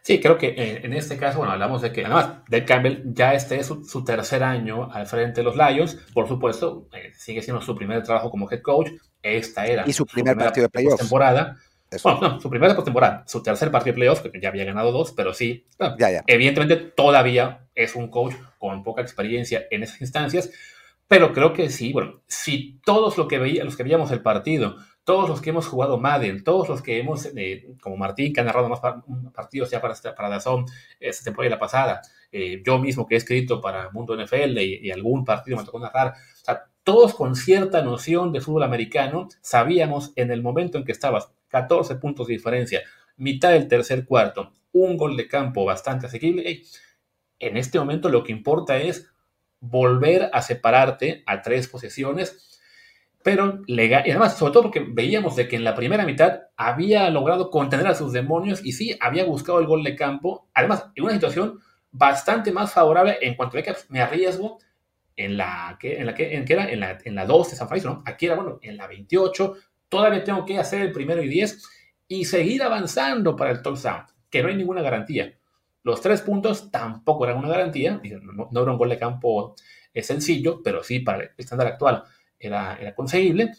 Sí, 0.02 0.22
creo 0.22 0.38
que 0.38 0.80
en, 0.84 0.94
este 0.94 1.18
caso, 1.18 1.40
bueno, 1.40 1.52
hablamos 1.52 1.82
de 1.82 1.92
que 1.92 2.06
además 2.06 2.30
Dave 2.48 2.64
Campbell 2.64 3.04
ya 3.14 3.34
este 3.34 3.60
es 3.60 3.68
su, 3.68 4.04
tercer 4.06 4.42
año 4.42 4.90
al 4.90 5.06
frente 5.06 5.42
de 5.42 5.44
los 5.44 5.58
Lions. 5.58 5.96
Por 6.14 6.30
supuesto, 6.30 6.88
eh, 6.94 7.12
sigue 7.14 7.42
siendo 7.42 7.62
su 7.62 7.76
primer 7.76 8.04
trabajo 8.04 8.30
como 8.30 8.50
head 8.50 8.62
coach. 8.62 8.90
Esta 9.22 9.66
era 9.66 9.84
y 9.86 9.92
su 9.92 10.06
primer 10.06 10.38
partido 10.38 10.64
de 10.64 10.70
playoffs. 10.70 11.00
Temporada. 11.00 11.58
Bueno, 12.04 12.20
no, 12.22 12.42
su 12.42 12.50
primera 12.50 12.76
postemporada, 12.76 13.24
su 13.28 13.42
tercer 13.42 13.72
partido 13.72 13.94
de 13.94 13.98
playoffs, 13.98 14.22
que 14.22 14.40
ya 14.42 14.50
había 14.50 14.66
ganado 14.66 14.92
dos, 14.92 15.14
pero 15.14 15.34
sí, 15.34 15.66
evidentemente 16.28 16.76
todavía 16.76 17.68
es 17.76 17.96
un 17.96 18.10
coach 18.10 18.36
con 18.58 18.84
poca 18.84 19.02
experiencia 19.02 19.66
en 19.72 19.84
esas 19.84 20.02
instancias, 20.02 20.52
pero 21.08 21.32
creo 21.32 21.54
que 21.54 21.70
sí, 21.70 21.94
bueno, 21.94 22.22
si 22.28 22.80
todos 22.84 23.18
lo 23.18 23.28
que 23.28 23.40
veía, 23.40 23.64
los 23.64 23.78
que 23.78 23.84
veíamos 23.84 24.12
el 24.12 24.22
partido 24.22 24.78
todos 25.08 25.30
los 25.30 25.40
que 25.40 25.52
hemos 25.52 25.66
jugado 25.68 25.98
Madden, 25.98 26.44
todos 26.44 26.68
los 26.68 26.82
que 26.82 27.00
hemos, 27.00 27.30
eh, 27.34 27.66
como 27.82 27.96
Martín, 27.96 28.34
que 28.34 28.42
ha 28.42 28.44
narrado 28.44 28.68
más 28.68 28.82
partidos 29.34 29.72
ya 29.72 29.80
para, 29.80 29.96
para 30.14 30.28
Dazón 30.28 30.66
esta 31.00 31.24
temporada 31.24 31.48
y 31.48 31.52
la 31.52 31.60
pasada, 31.60 32.02
eh, 32.30 32.62
yo 32.66 32.78
mismo 32.78 33.08
que 33.08 33.16
he 33.16 33.18
escrito 33.18 33.62
para 33.62 33.90
Mundo 33.92 34.18
NFL 34.18 34.60
y, 34.60 34.92
algún 34.92 35.24
partido 35.24 35.56
me 35.56 35.64
tocó 35.64 35.80
narrar, 35.80 36.10
o 36.10 36.44
sea, 36.44 36.66
todos 36.84 37.16
con 37.16 37.38
cierta 37.38 37.82
noción 37.82 38.34
de 38.34 38.42
fútbol 38.42 38.64
americano, 38.64 39.30
sabíamos 39.40 40.12
en 40.18 40.30
el 40.30 40.44
momento 40.44 40.78
en 40.78 40.84
que 40.84 40.92
estabas 40.92 41.32
14 41.62 41.96
puntos 41.96 42.28
de 42.28 42.34
diferencia, 42.34 42.82
mitad 43.16 43.52
del 43.52 43.68
tercer 43.68 44.06
cuarto, 44.06 44.54
un 44.72 44.98
gol 44.98 45.18
de 45.18 45.28
campo 45.28 45.66
bastante 45.66 46.08
asequible, 46.08 46.62
en 47.40 47.58
este 47.58 47.80
momento 47.80 48.10
lo 48.10 48.24
que 48.24 48.32
importa 48.32 48.78
es 48.78 49.12
volver 49.60 50.30
a 50.34 50.42
separarte 50.42 51.24
a 51.26 51.42
tres 51.42 51.68
posesiones 51.68 52.58
pero 53.28 53.62
legal, 53.68 54.04
y 54.06 54.12
además, 54.12 54.38
sobre 54.38 54.54
todo 54.54 54.64
porque 54.64 54.86
veíamos 54.88 55.36
de 55.36 55.50
que 55.50 55.58
en 55.58 55.66
la 55.66 55.76
primera 55.76 56.06
mitad 56.06 56.44
había 56.56 57.10
logrado 57.10 57.52
contener 57.52 57.86
a 57.88 57.94
sus 57.94 58.14
demonios 58.14 58.64
y 58.64 58.72
sí, 58.72 58.98
había 59.02 59.26
buscado 59.26 59.60
el 59.60 59.66
gol 59.66 59.84
de 59.84 59.98
campo, 59.98 60.48
además, 60.54 60.86
en 60.96 61.04
una 61.04 61.12
situación 61.12 61.60
bastante 61.92 62.54
más 62.54 62.72
favorable 62.72 63.18
en 63.20 63.36
cuanto 63.36 63.58
a 63.58 63.64
que 63.64 63.76
me 63.90 64.00
arriesgo 64.00 64.60
en 65.18 65.36
la 65.36 65.78
que, 65.78 65.98
en 65.98 66.06
la 66.06 66.16
que, 66.16 66.38
en 66.38 66.46
que 66.46 66.54
era 66.54 66.72
en 66.72 66.80
la, 66.80 66.98
en 67.04 67.16
la 67.16 67.26
2 67.26 67.50
de 67.50 67.56
San 67.58 67.68
Francisco, 67.68 67.96
¿no? 67.96 68.04
Aquí 68.06 68.28
era, 68.28 68.36
bueno, 68.36 68.60
en 68.62 68.78
la 68.78 68.88
28, 68.88 69.56
todavía 69.90 70.24
tengo 70.24 70.46
que 70.46 70.58
hacer 70.58 70.82
el 70.82 70.92
primero 70.92 71.22
y 71.22 71.28
10 71.28 71.64
y 72.08 72.26
seguir 72.26 72.64
avanzando 72.64 73.36
para 73.36 73.52
el 73.52 73.62
touchdown, 73.62 74.04
que 74.30 74.42
no 74.42 74.50
hay 74.50 74.56
ninguna 74.56 74.82
garantía. 74.82 75.38
Los 75.84 76.02
tres 76.02 76.22
puntos 76.22 76.70
tampoco 76.72 77.26
eran 77.26 77.38
una 77.38 77.50
garantía, 77.50 78.02
no, 78.22 78.50
no 78.52 78.62
era 78.62 78.72
un 78.72 78.78
gol 78.78 78.90
de 78.90 78.98
campo 78.98 79.56
sencillo, 80.04 80.62
pero 80.64 80.84
sí 80.84 81.00
para 81.00 81.24
el 81.24 81.30
estándar 81.38 81.68
actual 81.68 82.04
era, 82.40 82.94
conseguible. 82.96 83.54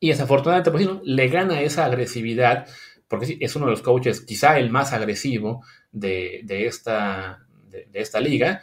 Y 0.00 0.08
desafortunadamente, 0.08 0.70
pues, 0.70 0.86
no, 0.86 1.00
le 1.04 1.28
gana 1.28 1.60
esa 1.60 1.84
agresividad, 1.84 2.66
porque 3.08 3.38
es 3.40 3.56
uno 3.56 3.66
de 3.66 3.72
los 3.72 3.82
coaches, 3.82 4.20
quizá 4.20 4.58
el 4.58 4.70
más 4.70 4.92
agresivo 4.92 5.64
de, 5.92 6.44
esta, 6.66 7.46
de, 7.68 7.88
esta 7.94 8.20
liga. 8.20 8.62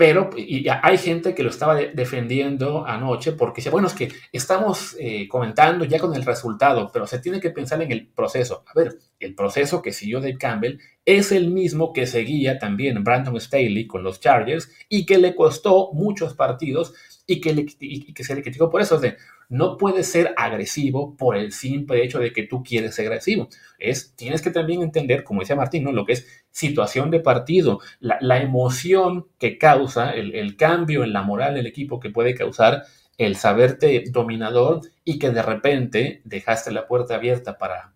Pero 0.00 0.30
y 0.34 0.66
hay 0.66 0.96
gente 0.96 1.34
que 1.34 1.42
lo 1.42 1.50
estaba 1.50 1.74
defendiendo 1.74 2.86
anoche 2.86 3.32
porque 3.32 3.60
dice, 3.60 3.68
bueno, 3.68 3.86
es 3.86 3.92
que 3.92 4.10
estamos 4.32 4.96
eh, 4.98 5.28
comentando 5.28 5.84
ya 5.84 5.98
con 5.98 6.14
el 6.14 6.24
resultado, 6.24 6.88
pero 6.90 7.06
se 7.06 7.18
tiene 7.18 7.38
que 7.38 7.50
pensar 7.50 7.82
en 7.82 7.92
el 7.92 8.06
proceso. 8.06 8.64
A 8.66 8.72
ver, 8.74 8.96
el 9.18 9.34
proceso 9.34 9.82
que 9.82 9.92
siguió 9.92 10.22
Dave 10.22 10.38
Campbell 10.38 10.78
es 11.04 11.32
el 11.32 11.50
mismo 11.50 11.92
que 11.92 12.06
seguía 12.06 12.58
también 12.58 13.04
Brandon 13.04 13.38
Staley 13.38 13.86
con 13.86 14.02
los 14.02 14.20
Chargers 14.20 14.70
y 14.88 15.04
que 15.04 15.18
le 15.18 15.34
costó 15.34 15.90
muchos 15.92 16.32
partidos 16.32 16.94
y 17.26 17.42
que, 17.42 17.66
que 18.14 18.24
se 18.24 18.34
le 18.34 18.42
criticó 18.42 18.70
por 18.70 18.80
eso. 18.80 18.98
de, 18.98 19.18
no 19.50 19.76
puedes 19.76 20.10
ser 20.10 20.32
agresivo 20.36 21.16
por 21.16 21.36
el 21.36 21.52
simple 21.52 22.02
hecho 22.02 22.20
de 22.20 22.32
que 22.32 22.44
tú 22.44 22.62
quieres 22.62 22.94
ser 22.94 23.08
agresivo. 23.08 23.48
Es, 23.78 24.14
tienes 24.14 24.40
que 24.42 24.50
también 24.50 24.80
entender, 24.80 25.24
como 25.24 25.40
decía 25.40 25.56
Martín, 25.56 25.84
¿no? 25.84 25.92
lo 25.92 26.06
que 26.06 26.14
es 26.14 26.26
situación 26.52 27.10
de 27.10 27.20
partido, 27.20 27.80
la, 27.98 28.40
emoción 28.40 29.26
que 29.38 29.58
causa, 29.58 30.12
el, 30.12 30.56
cambio 30.56 31.02
en 31.02 31.12
la 31.12 31.22
moral 31.22 31.54
del 31.54 31.66
equipo 31.66 31.98
que 31.98 32.10
puede 32.10 32.34
causar 32.34 32.84
el 33.18 33.36
saberte 33.36 34.04
dominador 34.10 34.82
y 35.04 35.18
que 35.18 35.30
de 35.30 35.42
repente 35.42 36.22
dejaste 36.24 36.70
la 36.70 36.86
puerta 36.86 37.16
abierta 37.16 37.58
para, 37.58 37.92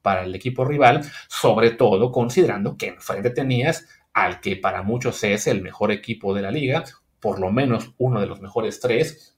para 0.00 0.24
el 0.24 0.34
equipo 0.34 0.64
rival, 0.64 1.02
sobre 1.28 1.70
todo 1.70 2.10
considerando 2.12 2.78
que 2.78 2.88
enfrente 2.88 3.30
tenías 3.30 3.86
al 4.14 4.40
que 4.40 4.56
para 4.56 4.82
muchos 4.82 5.22
es 5.24 5.46
el 5.48 5.60
mejor 5.60 5.92
equipo 5.92 6.34
de 6.34 6.42
la 6.42 6.50
liga, 6.50 6.84
por 7.20 7.40
lo 7.40 7.52
menos 7.52 7.92
uno 7.98 8.20
de 8.20 8.26
los 8.26 8.40
mejores 8.40 8.80
tres, 8.80 9.33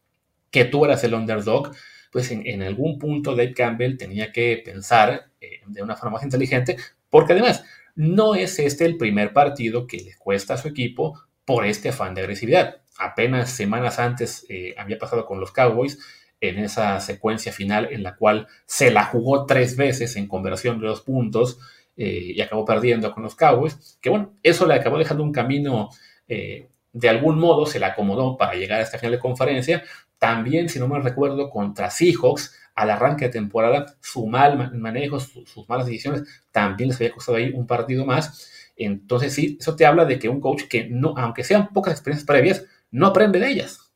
que 0.57 0.65
tú 0.65 0.87
eras 0.87 1.05
el 1.05 1.13
underdog, 1.13 1.71
pues 2.11 2.31
en, 2.31 2.63
algún 2.63 2.99
punto 2.99 3.37
Dave 3.37 3.53
Campbell 3.53 3.99
tenía 3.99 4.33
que 4.33 4.63
pensar 4.65 5.33
eh, 5.39 5.61
de 5.67 5.83
una 5.83 5.97
forma 5.97 6.15
más 6.15 6.23
inteligente, 6.25 6.79
porque 7.11 7.35
además 7.35 7.63
no 7.95 8.35
es 8.35 8.59
este 8.59 8.87
el 8.87 8.97
primer 8.97 9.35
partido 9.35 9.87
que 9.87 9.99
le 9.99 10.17
cuesta 10.17 10.55
a 10.55 10.57
su 10.57 10.69
equipo 10.69 11.21
por 11.45 11.67
este 11.67 11.91
afán 11.91 12.15
de 12.15 12.23
agresividad. 12.23 12.81
Apenas 12.97 13.51
semanas 13.51 13.99
antes 13.99 14.47
eh, 14.49 14.75
había 14.79 14.97
pasado 14.97 15.27
con 15.27 15.41
los 15.41 15.53
Cowboys 15.53 15.99
en 16.41 16.59
esa 16.59 17.01
secuencia 17.01 17.53
final 17.53 17.89
en 17.93 18.03
la 18.03 18.17
cual 18.17 18.47
se 18.65 18.91
la 18.91 19.05
jugó 19.05 19.45
tres 19.45 19.77
veces 19.77 20.17
en 20.17 20.27
conversión 20.27 20.81
de 20.81 20.87
dos 20.87 21.03
puntos 21.03 21.59
eh, 21.99 22.33
y 22.35 22.41
acabó 22.41 22.65
perdiendo 22.65 23.13
con 23.13 23.25
los 23.25 23.35
Cowboys, 23.35 23.99
que 24.01 24.09
bueno, 24.09 24.33
eso 24.43 24.65
le 24.65 24.73
acabó 24.73 24.97
dejando 24.97 25.23
un 25.23 25.33
camino 25.33 25.91
de 26.97 27.11
algún 27.11 27.39
modo 27.39 27.67
se 27.67 27.79
le 27.79 27.85
acomodó 27.85 28.39
para 28.39 28.55
llegar 28.55 28.81
a 28.81 28.83
esta 28.83 28.97
final 28.97 29.13
de 29.13 29.19
conferencia. 29.19 29.83
También, 30.27 30.69
si 30.69 30.81
no 30.81 30.89
me 30.89 30.99
recuerdo, 30.99 31.51
contra 31.51 31.89
Seahawks, 31.89 32.53
al 32.75 32.91
arranque 32.91 33.27
de 33.27 33.31
temporada, 33.31 33.95
su 34.01 34.27
mal 34.27 34.73
manejo, 34.75 35.21
sus 35.21 35.69
malas 35.69 35.87
decisiones, 35.87 36.25
también 36.51 36.89
les 36.89 36.97
había 36.97 37.13
costado 37.13 37.39
ahí 37.39 37.53
un 37.55 37.65
partido 37.65 38.05
más. 38.05 38.51
Entonces, 38.77 39.33
sí, 39.33 39.57
eso 39.61 39.77
te 39.77 39.87
habla 39.87 40.05
de 40.05 40.19
que 40.19 40.29
un 40.29 40.41
coach 40.41 40.65
que 40.65 40.89
no, 40.89 41.15
aunque 41.17 41.45
sean 41.45 41.69
pocas 41.73 41.93
experiencias 41.93 42.27
previas, 42.27 42.65
no 42.91 43.07
aprende 43.07 43.39
de 43.39 43.51
ellas. 43.51 43.93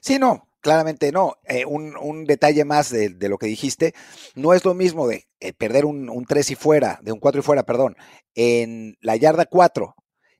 Sí, 0.00 0.18
no, 0.18 0.48
claramente 0.62 1.12
no. 1.12 1.36
Eh, 1.46 1.66
un, 1.66 2.24
detalle 2.24 2.64
más 2.64 2.88
de, 2.88 3.14
lo 3.28 3.36
que 3.36 3.46
dijiste, 3.46 3.92
no 4.34 4.54
es 4.54 4.64
lo 4.64 4.72
mismo 4.72 5.06
de 5.06 5.26
eh, 5.40 5.52
perder 5.52 5.84
un, 5.84 6.08
un 6.08 6.24
3 6.24 6.52
y 6.52 6.54
fuera, 6.54 7.00
de 7.02 7.12
un 7.12 7.20
4 7.20 7.40
y 7.40 7.44
fuera, 7.44 7.66
perdón, 7.66 7.98
en 8.34 8.96
la 9.02 9.16
yarda 9.16 9.44
4 9.44 9.94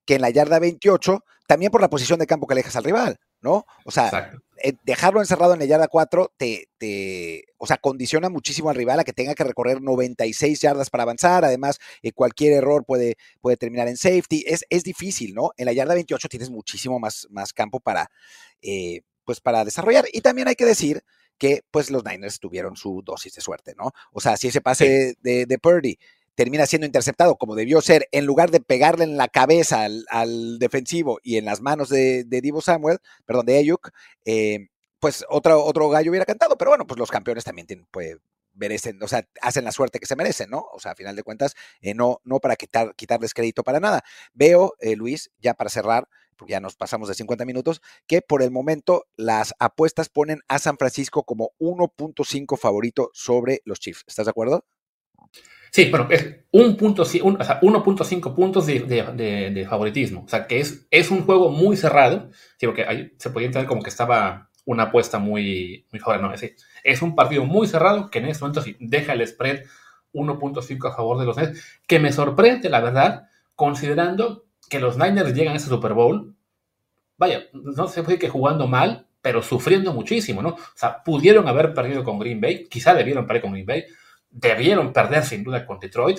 que 0.07 0.15
en 0.15 0.23
la 0.23 0.31
yarda 0.31 0.59
28, 0.59 1.25
también 1.47 1.71
por 1.71 1.81
la 1.81 1.91
posición 1.91 2.19
de 2.19 2.27
campo 2.27 2.47
que 2.47 2.55
alejas 2.55 2.77
al 2.77 2.85
rival, 2.85 3.19
¿no? 3.45 3.67
O 3.85 3.91
sea, 3.91 4.33
eh, 4.63 4.73
dejarlo 4.85 5.21
encerrado 5.21 5.53
en 5.53 5.59
la 5.59 5.67
yarda 5.67 5.87
4 5.87 6.33
te, 6.39 6.71
te, 6.79 7.45
o 7.59 7.67
sea, 7.67 7.77
condiciona 7.77 8.31
muchísimo 8.31 8.71
al 8.71 8.77
rival 8.77 8.99
a 8.99 9.05
que 9.05 9.13
tenga 9.13 9.35
que 9.35 9.45
recorrer 9.45 9.83
96 9.83 10.63
yardas 10.63 10.89
para 10.89 11.03
avanzar. 11.03 11.45
Además, 11.45 11.79
eh, 12.03 12.13
cualquier 12.13 12.55
error 12.55 12.87
puede, 12.87 13.17
puede 13.43 13.59
terminar 13.59 13.87
en 13.87 13.99
safety. 13.99 14.45
Es, 14.47 14.65
es, 14.71 14.83
difícil, 14.83 15.35
¿no? 15.35 15.51
En 15.59 15.67
la 15.67 15.75
yarda 15.75 15.93
28 15.93 16.27
tienes 16.31 16.49
muchísimo 16.49 16.99
más, 16.99 17.29
más 17.31 17.53
campo 17.53 17.81
para, 17.81 18.11
eh, 18.63 19.03
pues 19.27 19.41
para 19.41 19.63
desarrollar. 19.63 20.07
Y 20.11 20.23
también 20.23 20.49
hay 20.49 20.55
que 20.55 20.65
decir 20.65 21.05
que 21.37 21.61
pues 21.71 21.91
los 21.91 22.03
Niners 22.03 22.41
tuvieron 22.41 22.77
su 22.77 23.03
dosis 23.05 23.35
de 23.35 23.43
suerte, 23.43 23.75
¿no? 23.77 23.93
O 24.11 24.21
sea, 24.23 24.39
si 24.39 24.49
ese 24.49 24.63
pase 24.63 25.17
de, 25.21 25.45
de 25.45 25.59
Purdy 25.59 25.99
termina 26.35 26.67
siendo 26.67 26.87
interceptado 26.87 27.37
como 27.37 27.55
debió 27.55 27.81
ser, 27.81 28.09
en 28.13 28.27
lugar 28.27 28.51
de 28.51 28.61
pegarle 28.61 29.05
en 29.05 29.17
la 29.17 29.29
cabeza 29.29 29.85
al, 29.85 30.59
defensivo 30.59 31.19
y 31.23 31.37
en 31.37 31.45
las 31.45 31.61
manos 31.61 31.89
de, 31.89 32.25
Divo 32.25 32.61
Samuel, 32.61 32.99
perdón, 33.27 33.47
de 33.47 33.59
Ayuk, 33.59 33.91
eh, 34.25 34.69
pues 35.01 35.25
otro, 35.29 35.65
otro 35.65 35.89
gallo 35.89 36.11
hubiera 36.11 36.27
cantado. 36.27 36.57
Pero 36.57 36.71
bueno, 36.71 36.87
pues 36.87 36.99
los 36.99 37.11
campeones 37.11 37.45
también 37.45 37.67
tienen, 37.67 37.87
pues, 37.91 38.17
merecen, 38.55 39.03
o 39.03 39.09
sea, 39.09 39.29
hacen 39.43 39.65
la 39.65 39.73
suerte 39.73 39.99
que 39.99 40.07
se 40.07 40.17
merecen, 40.17 40.51
¿no? 40.51 40.67
O 40.73 40.79
sea, 40.79 40.93
a 40.93 40.95
final 40.95 41.17
de 41.17 41.23
cuentas, 41.23 41.55
eh, 41.81 41.95
no, 41.95 42.21
no 42.25 42.41
para 42.41 42.57
quitar, 42.57 42.95
quitarles 42.95 43.35
crédito 43.35 43.63
para 43.65 43.81
nada. 43.81 44.03
Veo, 44.33 44.75
eh, 44.81 44.97
Luis, 44.97 45.31
ya 45.41 45.55
para 45.55 45.71
cerrar, 45.71 46.09
porque 46.37 46.53
ya 46.53 46.61
nos 46.61 46.77
pasamos 46.77 47.09
de 47.09 47.15
50 47.15 47.45
minutos, 47.45 47.81
que 48.07 48.23
por 48.23 48.43
el 48.43 48.51
momento 48.51 49.07
las 49.17 49.55
apuestas 49.59 50.09
ponen 50.09 50.41
a 50.49 50.59
San 50.59 50.79
Francisco 50.79 51.25
como 51.25 51.53
1.5 51.59 52.57
favorito 52.57 53.11
sobre 53.13 53.61
los 53.65 53.81
Chiefs. 53.81 54.05
¿Estás 54.07 54.27
de 54.27 54.31
acuerdo? 54.31 54.65
Sí, 55.71 55.91
bueno, 55.91 56.07
es 56.11 56.37
1.5 56.53 58.35
puntos 58.35 58.67
de, 58.67 59.67
favoritismo. 59.69 60.23
O 60.25 60.29
sea, 60.29 60.47
que 60.47 60.61
es, 60.61 60.87
es 60.91 61.11
un 61.11 61.25
juego 61.25 61.51
muy 61.51 61.77
cerrado. 61.77 62.31
Sí, 62.57 62.67
porque 62.67 62.85
ahí 62.85 63.13
se 63.19 63.31
podía 63.31 63.47
entender 63.47 63.67
como 63.67 63.83
que 63.83 63.91
estaba 63.91 64.51
una 64.65 64.85
apuesta 64.85 65.19
muy, 65.19 65.87
muy 65.91 65.99
favorable. 65.99 66.29
No, 66.29 66.35
es, 66.35 66.55
es 66.85 67.03
un 67.03 67.17
partido 67.17 67.45
muy 67.45 67.67
cerrado 67.67 68.09
que 68.09 68.21
en 68.21 68.27
este 68.27 68.43
momento 68.43 68.63
sí 68.63 68.77
deja 68.79 69.15
el 69.15 69.27
spread 69.27 69.65
1.5 70.13 70.89
a 70.89 70.95
favor 70.95 71.19
de 71.19 71.27
los 71.27 71.37
Nets, 71.37 71.81
que 71.87 71.99
me 71.99 72.13
sorprende, 72.13 72.71
la 72.71 72.81
verdad, 72.81 73.29
considerando 73.57 74.45
que 74.71 74.81
los 74.81 74.97
Niners 74.97 75.35
llegan 75.35 75.55
a 75.55 75.57
ese 75.57 75.69
Super 75.69 75.93
Bowl. 75.93 76.35
Vaya, 77.19 77.45
no 77.53 77.89
se 77.89 78.03
puede 78.03 78.19
que 78.19 78.29
jugando 78.29 78.67
mal, 78.67 79.07
pero 79.21 79.43
sufriendo 79.43 79.93
muchísimo, 79.93 80.43
¿no? 80.43 80.51
O 80.51 80.59
sea, 80.75 81.03
pudieron 81.03 81.49
haber 81.49 81.75
perdido 81.75 82.05
con 82.05 82.19
Green 82.19 82.41
Bay, 82.41 82.69
quizá 82.69 82.95
debieron 82.95 83.27
perder 83.27 83.43
con 83.43 83.53
Green 83.53 83.67
Bay, 83.67 83.85
debieron 84.35 84.93
perder 84.93 85.23
sin 85.23 85.45
duda 85.45 85.65
con 85.65 85.79
Detroit 85.79 86.19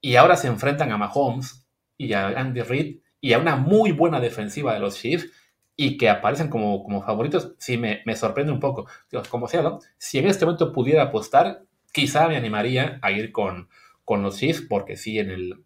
y 0.00 0.16
ahora 0.16 0.36
se 0.36 0.48
enfrentan 0.48 0.90
a 0.92 0.98
Mahomes 0.98 1.66
y 1.96 2.12
a 2.12 2.26
Andy 2.26 2.62
Reid 2.62 2.98
y 3.20 3.32
a 3.32 3.38
una 3.38 3.56
muy 3.56 3.92
buena 3.92 4.20
defensiva 4.20 4.74
de 4.74 4.80
los 4.80 4.96
Chiefs 4.96 5.30
y 5.76 5.96
que 5.96 6.10
aparecen 6.10 6.48
como, 6.48 6.82
como 6.82 7.02
favoritos, 7.02 7.54
sí 7.58 7.78
me, 7.78 8.02
sorprende 8.16 8.52
un 8.52 8.60
poco. 8.60 8.86
como 9.30 9.46
sea, 9.46 9.62
¿no? 9.62 9.78
si 9.96 10.18
en 10.18 10.26
este 10.26 10.44
momento 10.44 10.72
pudiera 10.72 11.04
apostar, 11.04 11.62
quizá 11.92 12.28
me 12.28 12.36
animaría 12.36 12.98
a 13.02 13.12
ir 13.12 13.30
con, 13.30 13.68
con 14.04 14.22
los 14.22 14.38
Chiefs 14.38 14.62
porque 14.68 14.96
sí 14.96 15.18
en 15.18 15.30
el... 15.30 15.64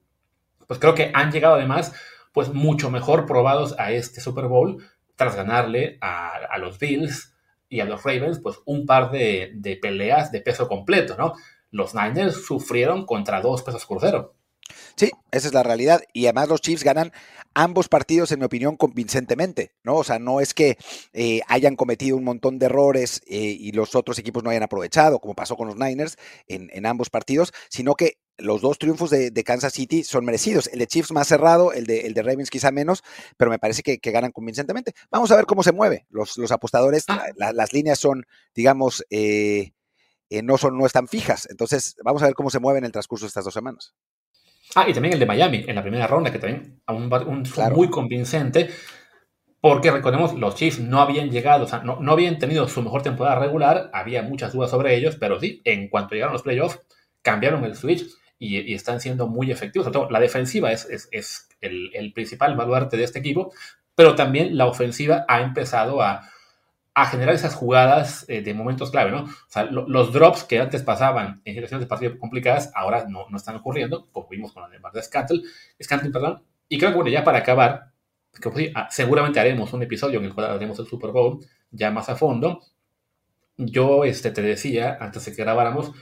Pues 0.66 0.78
creo 0.78 0.94
que 0.94 1.10
han 1.14 1.32
llegado 1.32 1.54
además 1.54 1.94
pues 2.32 2.52
mucho 2.52 2.90
mejor 2.90 3.26
probados 3.26 3.74
a 3.78 3.90
este 3.90 4.20
Super 4.20 4.46
Bowl 4.46 4.84
tras 5.16 5.34
ganarle 5.34 5.98
a, 6.00 6.28
a 6.28 6.58
los 6.58 6.78
Bills 6.78 7.34
y 7.68 7.80
a 7.80 7.84
los 7.84 8.02
Ravens, 8.02 8.40
pues 8.40 8.58
un 8.66 8.84
par 8.84 9.10
de, 9.10 9.52
de, 9.54 9.76
peleas 9.76 10.32
de 10.32 10.40
peso 10.40 10.68
completo, 10.68 11.16
¿no? 11.16 11.34
Los 11.70 11.94
Niners 11.94 12.44
sufrieron 12.44 13.06
contra 13.06 13.40
dos 13.40 13.62
pesos 13.62 13.86
crucero. 13.86 14.34
Sí, 14.96 15.10
esa 15.30 15.48
es 15.48 15.54
la 15.54 15.62
realidad. 15.62 16.02
Y 16.12 16.26
además 16.26 16.48
los 16.48 16.60
Chiefs 16.60 16.84
ganan 16.84 17.12
ambos 17.54 17.88
partidos, 17.88 18.30
en 18.32 18.38
mi 18.38 18.44
opinión, 18.44 18.76
convincentemente, 18.76 19.72
¿no? 19.82 19.96
O 19.96 20.04
sea, 20.04 20.18
no 20.18 20.40
es 20.40 20.54
que 20.54 20.78
eh, 21.12 21.40
hayan 21.48 21.76
cometido 21.76 22.16
un 22.16 22.24
montón 22.24 22.58
de 22.58 22.66
errores 22.66 23.22
eh, 23.26 23.38
y 23.38 23.72
los 23.72 23.94
otros 23.94 24.18
equipos 24.18 24.44
no 24.44 24.50
hayan 24.50 24.62
aprovechado, 24.62 25.18
como 25.18 25.34
pasó 25.34 25.56
con 25.56 25.66
los 25.68 25.76
Niners 25.76 26.16
en, 26.46 26.86
ambos 26.86 27.10
partidos, 27.10 27.52
sino 27.68 27.94
que 27.94 28.18
los 28.38 28.62
dos 28.62 28.78
triunfos 28.78 29.10
de, 29.10 29.44
Kansas 29.44 29.72
City 29.72 30.02
son 30.02 30.24
merecidos. 30.24 30.68
El 30.68 30.78
de 30.78 30.86
Chiefs 30.86 31.12
más 31.12 31.28
cerrado, 31.28 31.72
el 31.72 31.86
de, 31.86 32.06
el 32.06 32.14
de 32.14 32.22
Ravens 32.22 32.50
quizá 32.50 32.70
menos, 32.70 33.02
pero 33.36 33.50
me 33.50 33.58
parece 33.58 33.82
que, 33.82 33.98
ganan 34.10 34.32
convincentemente. 34.32 34.92
Vamos 35.10 35.30
a 35.30 35.36
ver 35.36 35.46
cómo 35.46 35.62
se 35.62 35.72
mueve. 35.72 36.06
Los, 36.08 36.38
los 36.38 36.50
apostadores, 36.52 37.04
ah. 37.08 37.26
las 37.36 37.72
líneas 37.72 37.98
son, 37.98 38.24
digamos, 38.54 39.04
eh, 39.10 39.72
eh, 40.30 40.42
no, 40.42 40.56
son, 40.56 40.78
no 40.78 40.86
están 40.86 41.08
fijas. 41.08 41.48
Entonces, 41.50 41.96
vamos 42.04 42.22
a 42.22 42.26
ver 42.26 42.34
cómo 42.34 42.50
se 42.50 42.60
mueven 42.60 42.84
en 42.84 42.86
el 42.86 42.92
transcurso 42.92 43.26
de 43.26 43.28
estas 43.28 43.44
dos 43.44 43.54
semanas. 43.54 43.94
Ah, 44.76 44.88
y 44.88 44.94
también 44.94 45.14
el 45.14 45.20
de 45.20 45.26
Miami 45.26 45.64
en 45.66 45.74
la 45.74 45.82
primera 45.82 46.06
ronda, 46.06 46.30
que 46.30 46.38
también 46.38 46.80
un, 46.86 47.12
un 47.12 47.74
muy 47.74 47.90
convincente, 47.90 48.70
porque 49.60 49.90
recordemos, 49.90 50.34
los 50.34 50.54
Chiefs 50.54 50.78
no 50.78 51.00
habían 51.00 51.30
llegado, 51.30 51.64
o 51.64 51.68
sea, 51.68 51.80
no, 51.80 51.98
no, 52.00 52.12
habían 52.12 52.38
tenido 52.38 52.68
su 52.68 52.80
mejor 52.80 53.02
temporada 53.02 53.40
regular, 53.40 53.90
había 53.92 54.22
muchas 54.22 54.52
dudas 54.52 54.70
sobre 54.70 54.94
ellos, 54.94 55.16
pero 55.18 55.40
sí, 55.40 55.60
en 55.64 55.88
cuanto 55.88 56.14
llegaron 56.14 56.32
los 56.32 56.42
playoffs, 56.42 56.80
cambiaron 57.20 57.64
el 57.64 57.74
switch 57.74 58.06
y, 58.38 58.72
están 58.72 59.00
siendo 59.00 59.26
muy 59.26 59.50
efectivos. 59.50 59.84
Sobre 59.86 59.98
todo, 59.98 60.10
la 60.10 60.20
defensiva 60.20 60.70
es, 60.70 60.88
es, 60.88 61.08
es 61.10 61.48
el, 61.60 61.90
el 61.92 62.12
principal 62.12 62.56
baluarte 62.56 62.96
de 62.96 63.04
este 63.04 63.18
equipo, 63.18 63.52
pero 63.96 64.14
también 64.14 64.56
la 64.56 64.66
ofensiva 64.66 65.26
ha 65.28 65.42
empezado 65.42 66.00
a 66.00 66.30
a 66.94 67.06
generar 67.06 67.34
esas 67.34 67.54
jugadas 67.54 68.24
eh, 68.28 68.42
de 68.42 68.52
momentos 68.52 68.90
clave, 68.90 69.10
¿no? 69.10 69.22
O 69.22 69.30
sea, 69.48 69.64
los 69.64 70.12
drops 70.12 70.44
que 70.44 70.58
antes 70.58 70.82
pasaban 70.82 71.40
en 71.44 71.54
situaciones 71.54 71.84
de 71.84 71.88
partido 71.88 72.18
complicadas, 72.18 72.70
ahora 72.74 73.06
no, 73.08 73.26
no 73.30 73.36
están 73.36 73.56
ocurriendo, 73.56 74.08
como 74.10 74.28
vimos 74.28 74.52
con 74.52 74.62
la 74.62 74.68
de 74.68 74.80
Marta 74.80 75.02
Scantle, 75.02 75.42
perdón, 76.12 76.42
y 76.68 76.78
creo 76.78 76.90
que 76.90 76.96
bueno, 76.96 77.10
ya 77.10 77.24
para 77.24 77.38
acabar, 77.38 77.92
que, 78.40 78.72
ah, 78.74 78.88
seguramente 78.90 79.40
haremos 79.40 79.72
un 79.72 79.82
episodio 79.82 80.18
en 80.18 80.26
el 80.26 80.34
cual 80.34 80.50
haremos 80.50 80.78
el 80.78 80.86
Super 80.86 81.10
Bowl 81.10 81.44
ya 81.70 81.90
más 81.90 82.08
a 82.08 82.16
fondo. 82.16 82.60
Yo 83.56 84.04
este, 84.04 84.30
te 84.30 84.42
decía, 84.42 84.96
antes 85.00 85.24
de 85.24 85.34
que 85.34 85.42
grabáramos, 85.42 85.92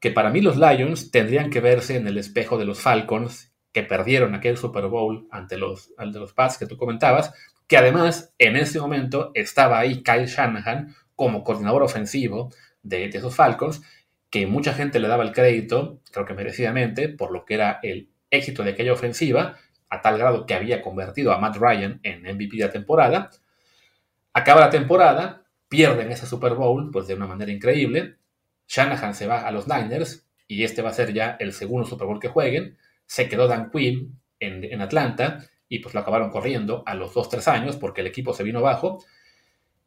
que 0.00 0.10
para 0.10 0.30
mí 0.30 0.40
los 0.40 0.56
Lions 0.56 1.10
tendrían 1.10 1.50
que 1.50 1.60
verse 1.60 1.96
en 1.96 2.06
el 2.06 2.18
espejo 2.18 2.58
de 2.58 2.64
los 2.64 2.80
Falcons 2.80 3.52
que 3.72 3.82
perdieron 3.82 4.34
aquel 4.34 4.56
Super 4.56 4.86
Bowl 4.86 5.28
ante 5.30 5.56
los, 5.56 5.92
ante 5.98 6.18
los 6.18 6.32
Pats 6.32 6.58
que 6.58 6.66
tú 6.66 6.76
comentabas, 6.76 7.32
que 7.68 7.76
además 7.76 8.34
en 8.38 8.56
ese 8.56 8.80
momento 8.80 9.30
estaba 9.34 9.78
ahí 9.78 10.02
Kyle 10.02 10.26
Shanahan 10.26 10.96
como 11.14 11.44
coordinador 11.44 11.82
ofensivo 11.82 12.50
de, 12.82 13.04
esos 13.04 13.36
Falcons, 13.36 13.82
que 14.30 14.46
mucha 14.46 14.72
gente 14.72 14.98
le 14.98 15.08
daba 15.08 15.22
el 15.22 15.32
crédito, 15.32 16.00
creo 16.10 16.24
que 16.24 16.34
merecidamente, 16.34 17.08
por 17.08 17.30
lo 17.30 17.44
que 17.44 17.54
era 17.54 17.78
el 17.82 18.10
éxito 18.30 18.64
de 18.64 18.70
aquella 18.70 18.92
ofensiva, 18.92 19.56
a 19.90 20.00
tal 20.00 20.18
grado 20.18 20.46
que 20.46 20.54
había 20.54 20.82
convertido 20.82 21.32
a 21.32 21.38
Matt 21.38 21.56
Ryan 21.56 22.00
en 22.02 22.22
MVP 22.22 22.56
de 22.56 22.64
la 22.64 22.72
temporada. 22.72 23.30
Acaba 24.32 24.60
la 24.60 24.70
temporada, 24.70 25.44
pierden 25.68 26.10
ese 26.10 26.26
Super 26.26 26.54
Bowl 26.54 26.90
pues 26.90 27.06
de 27.06 27.14
una 27.14 27.26
manera 27.26 27.52
increíble. 27.52 28.16
Shanahan 28.66 29.14
se 29.14 29.26
va 29.26 29.46
a 29.46 29.50
los 29.50 29.66
Niners 29.66 30.26
y 30.46 30.64
este 30.64 30.82
va 30.82 30.90
a 30.90 30.94
ser 30.94 31.12
ya 31.12 31.36
el 31.40 31.52
segundo 31.52 31.86
Super 31.86 32.06
Bowl 32.06 32.20
que 32.20 32.28
jueguen. 32.28 32.78
Se 33.06 33.28
quedó 33.28 33.46
Dan 33.46 33.70
Quinn 33.70 34.20
en 34.40 34.80
Atlanta 34.80 35.48
y 35.68 35.80
pues 35.80 35.94
lo 35.94 36.00
acabaron 36.00 36.30
corriendo 36.30 36.82
a 36.86 36.94
los 36.94 37.14
2-3 37.14 37.46
años 37.48 37.76
porque 37.76 38.00
el 38.00 38.06
equipo 38.06 38.32
se 38.32 38.42
vino 38.42 38.62
bajo. 38.62 39.04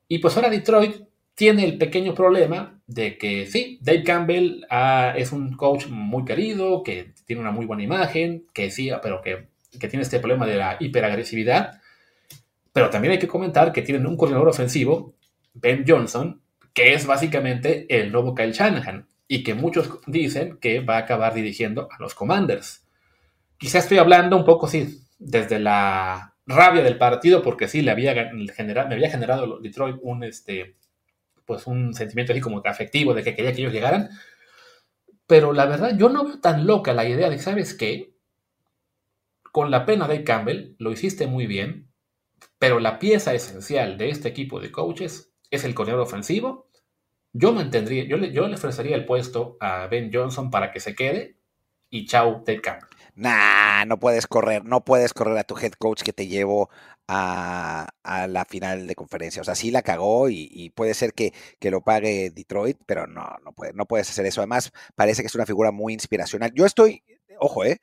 Y 0.07 0.19
pues 0.19 0.35
ahora 0.35 0.49
Detroit 0.49 0.95
tiene 1.35 1.65
el 1.65 1.77
pequeño 1.77 2.13
problema 2.13 2.79
de 2.87 3.17
que 3.17 3.47
sí, 3.47 3.79
Dave 3.81 4.03
Campbell 4.03 4.65
ah, 4.69 5.13
es 5.15 5.31
un 5.31 5.55
coach 5.55 5.87
muy 5.87 6.25
querido, 6.25 6.83
que 6.83 7.13
tiene 7.25 7.41
una 7.41 7.51
muy 7.51 7.65
buena 7.65 7.83
imagen, 7.83 8.45
que 8.53 8.69
sí, 8.69 8.91
pero 9.01 9.21
que, 9.21 9.47
que 9.79 9.87
tiene 9.87 10.03
este 10.03 10.19
problema 10.19 10.45
de 10.45 10.57
la 10.57 10.77
hiperagresividad. 10.79 11.79
Pero 12.73 12.89
también 12.89 13.13
hay 13.13 13.19
que 13.19 13.27
comentar 13.27 13.71
que 13.71 13.81
tienen 13.81 14.05
un 14.05 14.17
coordinador 14.17 14.49
ofensivo, 14.49 15.15
Ben 15.53 15.83
Johnson, 15.87 16.41
que 16.73 16.93
es 16.93 17.05
básicamente 17.05 17.85
el 17.89 18.11
nuevo 18.11 18.35
Kyle 18.35 18.53
Shanahan 18.53 19.07
y 19.27 19.43
que 19.43 19.53
muchos 19.53 19.89
dicen 20.07 20.57
que 20.57 20.81
va 20.81 20.95
a 20.97 20.99
acabar 20.99 21.33
dirigiendo 21.33 21.87
a 21.91 22.01
los 22.01 22.13
Commanders. 22.13 22.85
Quizás 23.57 23.83
estoy 23.83 23.97
hablando 23.97 24.37
un 24.37 24.45
poco, 24.45 24.67
sí, 24.67 25.01
desde 25.21 25.59
la 25.59 26.35
rabia 26.47 26.81
del 26.83 26.97
partido, 26.97 27.43
porque 27.43 27.67
sí, 27.67 27.81
le 27.81 27.91
había 27.91 28.31
generado, 28.55 28.89
me 28.89 28.95
había 28.95 29.11
generado 29.11 29.59
Detroit 29.59 29.97
un, 30.01 30.23
este, 30.23 30.77
pues 31.45 31.67
un 31.67 31.93
sentimiento 31.93 32.33
así 32.33 32.41
como 32.41 32.61
afectivo 32.65 33.13
de 33.13 33.23
que 33.23 33.35
quería 33.35 33.53
que 33.53 33.61
ellos 33.61 33.73
llegaran. 33.73 34.09
Pero 35.27 35.53
la 35.53 35.65
verdad, 35.67 35.95
yo 35.97 36.09
no 36.09 36.25
veo 36.25 36.39
tan 36.41 36.65
loca 36.65 36.93
la 36.93 37.07
idea 37.07 37.29
de 37.29 37.37
¿sabes 37.37 37.75
qué? 37.75 38.15
Con 39.51 39.69
la 39.69 39.85
pena 39.85 40.07
de 40.07 40.23
Campbell, 40.23 40.75
lo 40.79 40.91
hiciste 40.91 41.27
muy 41.27 41.45
bien, 41.45 41.89
pero 42.57 42.79
la 42.79 42.97
pieza 42.97 43.33
esencial 43.33 43.97
de 43.97 44.09
este 44.09 44.29
equipo 44.29 44.59
de 44.59 44.71
coaches 44.71 45.33
es 45.51 45.63
el 45.63 45.75
coordinador 45.75 46.07
ofensivo. 46.07 46.67
Yo 47.31 47.53
mantendría, 47.53 48.05
yo 48.05 48.17
le, 48.17 48.31
yo 48.33 48.47
le 48.47 48.55
ofrecería 48.55 48.95
el 48.95 49.05
puesto 49.05 49.57
a 49.59 49.87
Ben 49.87 50.09
Johnson 50.11 50.49
para 50.49 50.71
que 50.71 50.79
se 50.79 50.95
quede 50.95 51.37
y 51.89 52.05
chao 52.05 52.43
Dave 52.45 52.61
Campbell 52.61 53.00
nah, 53.21 53.85
no 53.85 53.99
puedes 53.99 54.25
correr, 54.27 54.65
no 54.65 54.83
puedes 54.83 55.13
correr 55.13 55.37
a 55.37 55.43
tu 55.43 55.55
head 55.57 55.73
coach 55.73 56.01
que 56.01 56.11
te 56.11 56.27
llevó 56.27 56.69
a, 57.07 57.87
la 58.27 58.45
final 58.45 58.87
de 58.87 58.95
conferencia. 58.95 59.41
O 59.41 59.45
sea, 59.45 59.55
sí 59.55 59.69
la 59.71 59.83
cagó 59.83 60.29
y, 60.29 60.71
puede 60.75 60.93
ser 60.95 61.13
que, 61.13 61.33
lo 61.61 61.81
pague 61.81 62.31
Detroit, 62.31 62.77
pero 62.85 63.07
no, 63.07 63.37
no, 63.43 63.53
puede, 63.53 63.73
no 63.73 63.85
puedes 63.85 64.09
hacer 64.09 64.25
eso. 64.25 64.41
Además, 64.41 64.71
parece 64.95 65.21
que 65.21 65.27
es 65.27 65.35
una 65.35 65.45
figura 65.45 65.71
muy 65.71 65.93
inspiracional. 65.93 66.51
Yo 66.55 66.65
estoy, 66.65 67.03
ojo, 67.39 67.63
eh, 67.63 67.79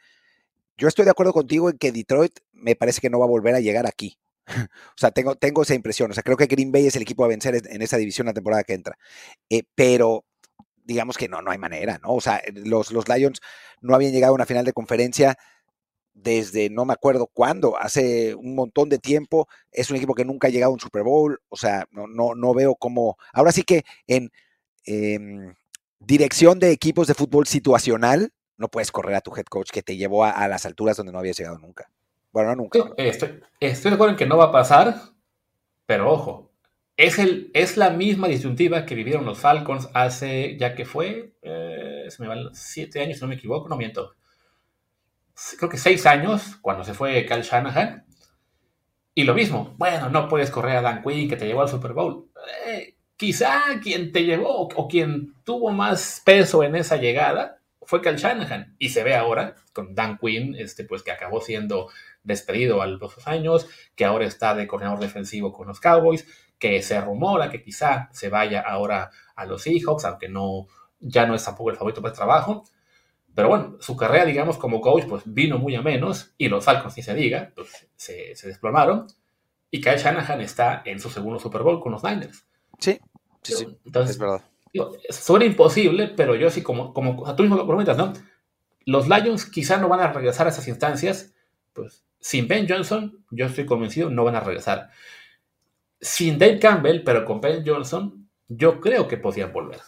yo 0.76 0.88
estoy 0.88 1.04
de 1.04 1.12
acuerdo 1.12 1.32
contigo 1.32 1.70
en 1.70 1.78
que 1.78 1.92
Detroit 1.92 2.38
me 2.52 2.76
parece 2.76 3.00
que 3.00 3.10
no 3.10 3.18
va 3.20 3.26
a 3.26 3.28
volver 3.28 3.54
a 3.54 3.60
llegar 3.60 3.86
aquí. 3.86 4.18
o 4.46 4.96
sea, 4.96 5.12
tengo, 5.12 5.36
tengo 5.36 5.62
esa 5.62 5.74
impresión. 5.74 6.10
O 6.10 6.14
sea, 6.14 6.22
creo 6.22 6.36
que 6.36 6.46
Green 6.46 6.72
Bay 6.72 6.86
es 6.86 6.96
el 6.96 7.02
equipo 7.02 7.24
a 7.24 7.28
vencer 7.28 7.62
en 7.64 7.82
esa 7.82 7.96
división 7.96 8.26
la 8.26 8.34
temporada 8.34 8.64
que 8.64 8.74
entra. 8.74 8.98
Eh, 9.50 9.62
pero 9.74 10.24
digamos 10.88 11.18
que 11.18 11.28
no, 11.28 11.42
no 11.42 11.50
hay 11.50 11.58
manera, 11.58 12.00
¿no? 12.02 12.14
O 12.14 12.20
sea, 12.20 12.40
los, 12.52 12.90
los 12.92 13.08
Lions 13.08 13.40
no 13.82 13.94
habían 13.94 14.12
llegado 14.12 14.32
a 14.32 14.34
una 14.34 14.46
final 14.46 14.64
de 14.64 14.72
conferencia 14.72 15.38
desde 16.14 16.70
no 16.70 16.86
me 16.86 16.94
acuerdo 16.94 17.28
cuándo, 17.32 17.76
hace 17.78 18.34
un 18.34 18.54
montón 18.54 18.88
de 18.88 18.98
tiempo. 18.98 19.48
Es 19.70 19.90
un 19.90 19.96
equipo 19.96 20.14
que 20.14 20.24
nunca 20.24 20.48
ha 20.48 20.50
llegado 20.50 20.70
a 20.70 20.74
un 20.74 20.80
Super 20.80 21.02
Bowl. 21.02 21.40
O 21.50 21.56
sea, 21.56 21.86
no, 21.90 22.06
no, 22.06 22.34
no 22.34 22.54
veo 22.54 22.74
cómo. 22.74 23.18
Ahora 23.34 23.52
sí 23.52 23.62
que 23.62 23.84
en 24.06 24.32
em, 24.84 25.54
dirección 26.00 26.58
de 26.58 26.72
equipos 26.72 27.06
de 27.06 27.14
fútbol 27.14 27.46
situacional, 27.46 28.32
no 28.56 28.68
puedes 28.68 28.90
correr 28.90 29.14
a 29.14 29.20
tu 29.20 29.36
head 29.36 29.44
coach 29.44 29.70
que 29.70 29.82
te 29.82 29.96
llevó 29.96 30.24
a, 30.24 30.48
las 30.48 30.64
alturas 30.64 30.96
donde 30.96 31.12
no 31.12 31.18
habías 31.18 31.36
llegado 31.36 31.58
nunca. 31.58 31.90
Bueno, 32.32 32.56
nunca. 32.56 32.78
estoy, 32.96 33.40
estoy 33.60 33.90
de 33.90 33.94
acuerdo 33.94 34.12
en 34.12 34.18
que 34.18 34.26
no 34.26 34.38
va 34.38 34.46
a 34.46 34.52
pasar, 34.52 34.96
pero 35.86 36.10
ojo, 36.10 36.47
es, 36.98 37.20
el, 37.20 37.50
es 37.54 37.76
la 37.76 37.90
misma 37.90 38.26
disyuntiva 38.26 38.84
que 38.84 38.96
vivieron 38.96 39.24
los 39.24 39.38
Falcons 39.38 39.88
hace, 39.94 40.56
ya 40.58 40.74
que 40.74 40.84
fue, 40.84 41.32
eh, 41.42 42.06
se 42.08 42.20
me 42.20 42.28
van 42.28 42.52
siete 42.52 43.00
años, 43.00 43.18
si 43.18 43.22
no 43.22 43.28
me 43.28 43.36
equivoco, 43.36 43.68
no 43.68 43.76
miento. 43.76 44.16
Creo 45.58 45.70
que 45.70 45.78
seis 45.78 46.04
años, 46.06 46.56
cuando 46.60 46.82
se 46.82 46.94
fue 46.94 47.24
Cal 47.24 47.42
Shanahan. 47.42 48.04
Y 49.14 49.22
lo 49.22 49.34
mismo, 49.34 49.76
bueno, 49.78 50.10
no 50.10 50.26
puedes 50.26 50.50
correr 50.50 50.76
a 50.76 50.82
Dan 50.82 51.02
Quinn 51.04 51.28
que 51.28 51.36
te 51.36 51.46
llevó 51.46 51.62
al 51.62 51.68
Super 51.68 51.92
Bowl. 51.92 52.32
Eh, 52.66 52.96
quizá 53.16 53.62
quien 53.80 54.10
te 54.10 54.24
llevó 54.24 54.62
o 54.62 54.88
quien 54.88 55.34
tuvo 55.44 55.70
más 55.70 56.20
peso 56.24 56.64
en 56.64 56.74
esa 56.74 56.96
llegada 56.96 57.60
fue 57.82 58.02
Cal 58.02 58.16
Shanahan. 58.16 58.74
Y 58.80 58.88
se 58.88 59.04
ve 59.04 59.14
ahora 59.14 59.54
con 59.72 59.94
Dan 59.94 60.18
Quinn, 60.18 60.56
este, 60.58 60.82
pues 60.82 61.04
que 61.04 61.12
acabó 61.12 61.40
siendo 61.40 61.90
despedido 62.24 62.82
a 62.82 62.88
los 62.88 62.98
dos 62.98 63.28
años, 63.28 63.68
que 63.94 64.04
ahora 64.04 64.26
está 64.26 64.56
de 64.56 64.66
coordinador 64.66 64.98
defensivo 64.98 65.52
con 65.52 65.68
los 65.68 65.78
Cowboys, 65.78 66.26
que 66.58 66.82
se 66.82 67.00
rumora 67.00 67.50
que 67.50 67.62
quizá 67.62 68.08
se 68.12 68.28
vaya 68.28 68.60
ahora 68.60 69.10
a 69.36 69.46
los 69.46 69.62
Seahawks, 69.62 70.04
aunque 70.04 70.28
no, 70.28 70.66
ya 71.00 71.26
no 71.26 71.34
es 71.34 71.44
tampoco 71.44 71.70
el 71.70 71.76
favorito 71.76 72.02
para 72.02 72.12
el 72.12 72.16
trabajo. 72.16 72.64
Pero 73.34 73.48
bueno, 73.48 73.76
su 73.80 73.96
carrera, 73.96 74.24
digamos, 74.24 74.58
como 74.58 74.80
coach, 74.80 75.04
pues 75.08 75.22
vino 75.26 75.58
muy 75.58 75.76
a 75.76 75.82
menos, 75.82 76.34
y 76.36 76.48
los 76.48 76.64
Falcons, 76.64 76.96
ni 76.96 77.02
se 77.02 77.14
diga, 77.14 77.52
pues 77.54 77.88
se, 77.94 78.34
se 78.34 78.48
desplomaron, 78.48 79.06
y 79.70 79.80
Kyle 79.80 79.98
Shanahan 79.98 80.40
está 80.40 80.82
en 80.84 80.98
su 80.98 81.08
segundo 81.10 81.38
Super 81.38 81.62
Bowl 81.62 81.80
con 81.80 81.92
los 81.92 82.02
Niners. 82.02 82.44
Sí, 82.78 82.98
sí, 83.42 83.54
sí, 83.54 83.78
Entonces, 83.84 84.16
es 84.16 84.18
verdad 84.18 84.42
suena 85.10 85.44
imposible, 85.44 86.08
pero 86.08 86.34
yo 86.34 86.50
sí, 86.50 86.62
como, 86.62 86.92
como 86.92 87.34
tú 87.34 87.42
mismo 87.42 87.56
lo 87.56 87.66
comentas, 87.66 87.96
¿no? 87.96 88.12
Los 88.84 89.08
Lions 89.08 89.46
quizá 89.46 89.76
no 89.76 89.88
van 89.88 90.00
a 90.00 90.12
regresar 90.12 90.46
a 90.46 90.50
esas 90.50 90.68
instancias, 90.68 91.34
pues 91.72 92.04
sin 92.20 92.48
Ben 92.48 92.66
Johnson, 92.68 93.24
yo 93.30 93.46
estoy 93.46 93.66
convencido, 93.66 94.10
no 94.10 94.24
van 94.24 94.36
a 94.36 94.40
regresar. 94.40 94.90
Sin 96.00 96.38
Dave 96.38 96.58
Campbell, 96.58 97.02
pero 97.04 97.24
con 97.24 97.40
Ben 97.40 97.64
Johnson, 97.66 98.28
yo 98.48 98.80
creo 98.80 99.08
que 99.08 99.16
podían 99.16 99.52
volver. 99.52 99.80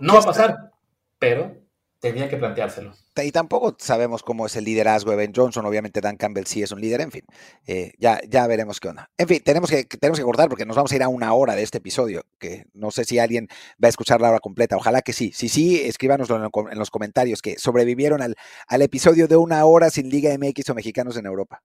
no 0.00 0.14
va 0.14 0.20
a 0.20 0.24
pasar, 0.24 0.72
pero 1.18 1.56
tenía 2.04 2.28
que 2.28 2.36
planteárselo. 2.36 2.92
Y 3.16 3.32
tampoco 3.32 3.74
sabemos 3.78 4.22
cómo 4.22 4.44
es 4.44 4.56
el 4.56 4.64
liderazgo 4.64 5.12
de 5.12 5.16
Ben 5.16 5.32
Johnson. 5.34 5.64
Obviamente 5.64 6.02
Dan 6.02 6.18
Campbell 6.18 6.44
sí 6.44 6.62
es 6.62 6.70
un 6.70 6.80
líder, 6.80 7.00
en 7.00 7.10
fin. 7.10 7.24
Eh, 7.66 7.92
ya, 7.98 8.20
ya 8.28 8.46
veremos 8.46 8.78
qué 8.78 8.88
onda. 8.88 9.08
En 9.16 9.26
fin, 9.26 9.40
tenemos 9.42 9.70
que, 9.70 9.84
tenemos 9.84 10.18
que 10.18 10.24
cortar 10.24 10.50
porque 10.50 10.66
nos 10.66 10.76
vamos 10.76 10.92
a 10.92 10.96
ir 10.96 11.02
a 11.02 11.08
una 11.08 11.32
hora 11.32 11.54
de 11.54 11.62
este 11.62 11.78
episodio, 11.78 12.26
que 12.38 12.66
no 12.74 12.90
sé 12.90 13.06
si 13.06 13.18
alguien 13.18 13.48
va 13.82 13.86
a 13.86 13.88
escuchar 13.88 14.20
la 14.20 14.28
hora 14.28 14.40
completa. 14.40 14.76
Ojalá 14.76 15.00
que 15.00 15.14
sí. 15.14 15.32
Si 15.32 15.48
sí, 15.48 15.80
escríbanoslo 15.80 16.36
en, 16.70 16.78
los 16.78 16.90
comentarios 16.90 17.40
que 17.40 17.58
sobrevivieron 17.58 18.20
al, 18.20 18.34
al 18.66 18.82
episodio 18.82 19.26
de 19.26 19.36
una 19.36 19.64
hora 19.64 19.88
sin 19.88 20.10
Liga 20.10 20.36
MX 20.36 20.68
o 20.70 20.74
mexicanos 20.74 21.16
en 21.16 21.24
Europa. 21.24 21.62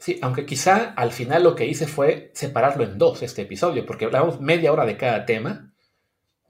Sí, 0.00 0.18
aunque 0.22 0.44
quizá 0.46 0.94
al 0.96 1.12
final 1.12 1.44
lo 1.44 1.54
que 1.54 1.66
hice 1.66 1.86
fue 1.86 2.32
separarlo 2.34 2.82
en 2.82 2.98
dos 2.98 3.22
este 3.22 3.42
episodio, 3.42 3.86
porque 3.86 4.06
hablamos 4.06 4.40
media 4.40 4.72
hora 4.72 4.84
de 4.84 4.96
cada 4.96 5.24
tema 5.24 5.70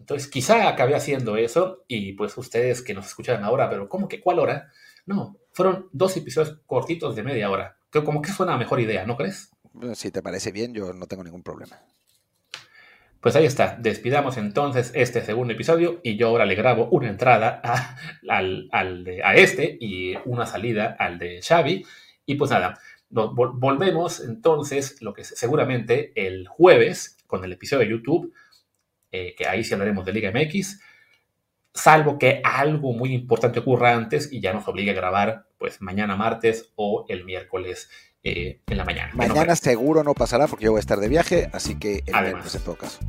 entonces, 0.01 0.29
quizá 0.29 0.67
acabé 0.69 0.97
haciendo 0.97 1.37
eso 1.37 1.85
y 1.87 2.15
pues 2.15 2.37
ustedes 2.39 2.83
que 2.83 2.95
nos 2.95 3.07
escuchan 3.07 3.45
ahora, 3.45 3.69
pero 3.69 3.89
¿cómo 3.89 4.09
que 4.09 4.21
cuál 4.21 4.39
hora? 4.39 4.73
No, 5.07 5.37
fueron 5.53 5.89
dos 5.93 6.17
episodios 6.17 6.59
cortitos 6.67 7.15
de 7.15 7.23
media 7.23 7.51
hora. 7.51 7.77
Que 7.93 8.03
como 8.03 8.23
que 8.23 8.33
fue 8.33 8.47
una 8.47 8.57
mejor 8.57 8.81
idea, 8.81 9.05
¿no 9.05 9.17
crees? 9.17 9.51
Si 9.95 10.11
te 10.11 10.23
parece 10.23 10.53
bien, 10.53 10.73
yo 10.73 10.93
no 10.95 11.07
tengo 11.07 11.23
ningún 11.23 11.43
problema. 11.43 11.79
Pues 13.21 13.37
ahí 13.37 13.45
está, 13.45 13.77
despidamos 13.79 14.39
entonces 14.39 14.91
este 14.95 15.23
segundo 15.23 15.53
episodio 15.53 16.01
y 16.03 16.17
yo 16.17 16.29
ahora 16.29 16.47
le 16.47 16.55
grabo 16.55 16.89
una 16.91 17.11
entrada 17.11 17.61
a, 17.63 17.97
al, 18.31 18.71
a 18.73 19.35
este 19.35 19.77
y 19.79 20.17
una 20.25 20.47
salida 20.47 20.97
al 20.99 21.19
de 21.19 21.43
Xavi. 21.43 21.85
Y 22.25 22.35
pues 22.37 22.51
nada, 22.51 22.79
volvemos 23.11 24.20
entonces, 24.20 25.03
lo 25.03 25.12
que 25.12 25.25
seguramente 25.25 26.12
el 26.14 26.49
jueves 26.49 27.18
con 27.27 27.44
el 27.44 27.53
episodio 27.53 27.85
de 27.85 27.90
YouTube 27.90 28.33
eh, 29.12 29.35
que 29.37 29.49
ahí 29.49 29.64
sí 29.64 29.75
hablaremos 29.75 30.05
de 30.05 30.12
Liga 30.12 30.31
MX, 30.31 30.81
salvo 31.75 32.16
que 32.16 32.40
algo 32.44 32.92
muy 32.92 33.12
importante 33.12 33.59
ocurra 33.59 33.94
antes 33.94 34.33
y 34.33 34.40
ya 34.40 34.53
nos 34.53 34.68
obligue 34.68 34.92
a 34.92 34.94
grabar 34.94 35.46
pues 35.59 35.81
mañana 35.81 36.14
martes 36.14 36.73
o 36.77 37.07
el 37.09 37.25
miércoles 37.25 37.90
eh, 38.23 38.61
en 38.66 38.77
la 38.77 38.85
mañana. 38.85 39.12
Mañana 39.14 39.57
seguro 39.57 40.05
no 40.05 40.14
pasará 40.14 40.46
porque 40.46 40.66
yo 40.66 40.70
voy 40.70 40.79
a 40.79 40.81
estar 40.81 40.99
de 40.99 41.09
viaje, 41.09 41.51
así 41.53 41.77
que 41.77 42.05
el 42.07 42.23
miércoles 42.23 42.55
en 42.55 42.62
todo 42.62 42.77
caso. 42.77 43.01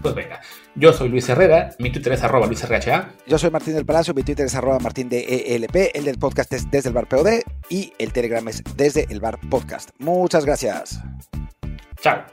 Pues 0.00 0.14
venga, 0.14 0.40
yo 0.74 0.92
soy 0.92 1.08
Luis 1.08 1.28
Herrera, 1.28 1.70
mi 1.78 1.90
Twitter 1.92 2.14
es 2.14 2.22
arroba 2.22 2.46
LuisRHA. 2.46 3.10
Yo 3.26 3.38
soy 3.38 3.50
Martín 3.50 3.74
del 3.74 3.84
Palacio, 3.84 4.14
mi 4.14 4.22
Twitter 4.22 4.46
es 4.46 4.54
arroba 4.54 4.78
Martín 4.78 5.08
de 5.08 5.54
ELP, 5.54 5.94
el 5.94 6.04
del 6.04 6.18
podcast 6.18 6.52
es 6.54 6.70
desde 6.70 6.88
el 6.88 6.94
bar 6.94 7.08
POD 7.08 7.42
y 7.68 7.92
el 7.98 8.12
Telegram 8.12 8.46
es 8.48 8.62
desde 8.76 9.06
el 9.10 9.20
bar 9.20 9.38
podcast. 9.50 9.90
Muchas 9.98 10.44
gracias. 10.44 11.00
Chao. 12.00 12.24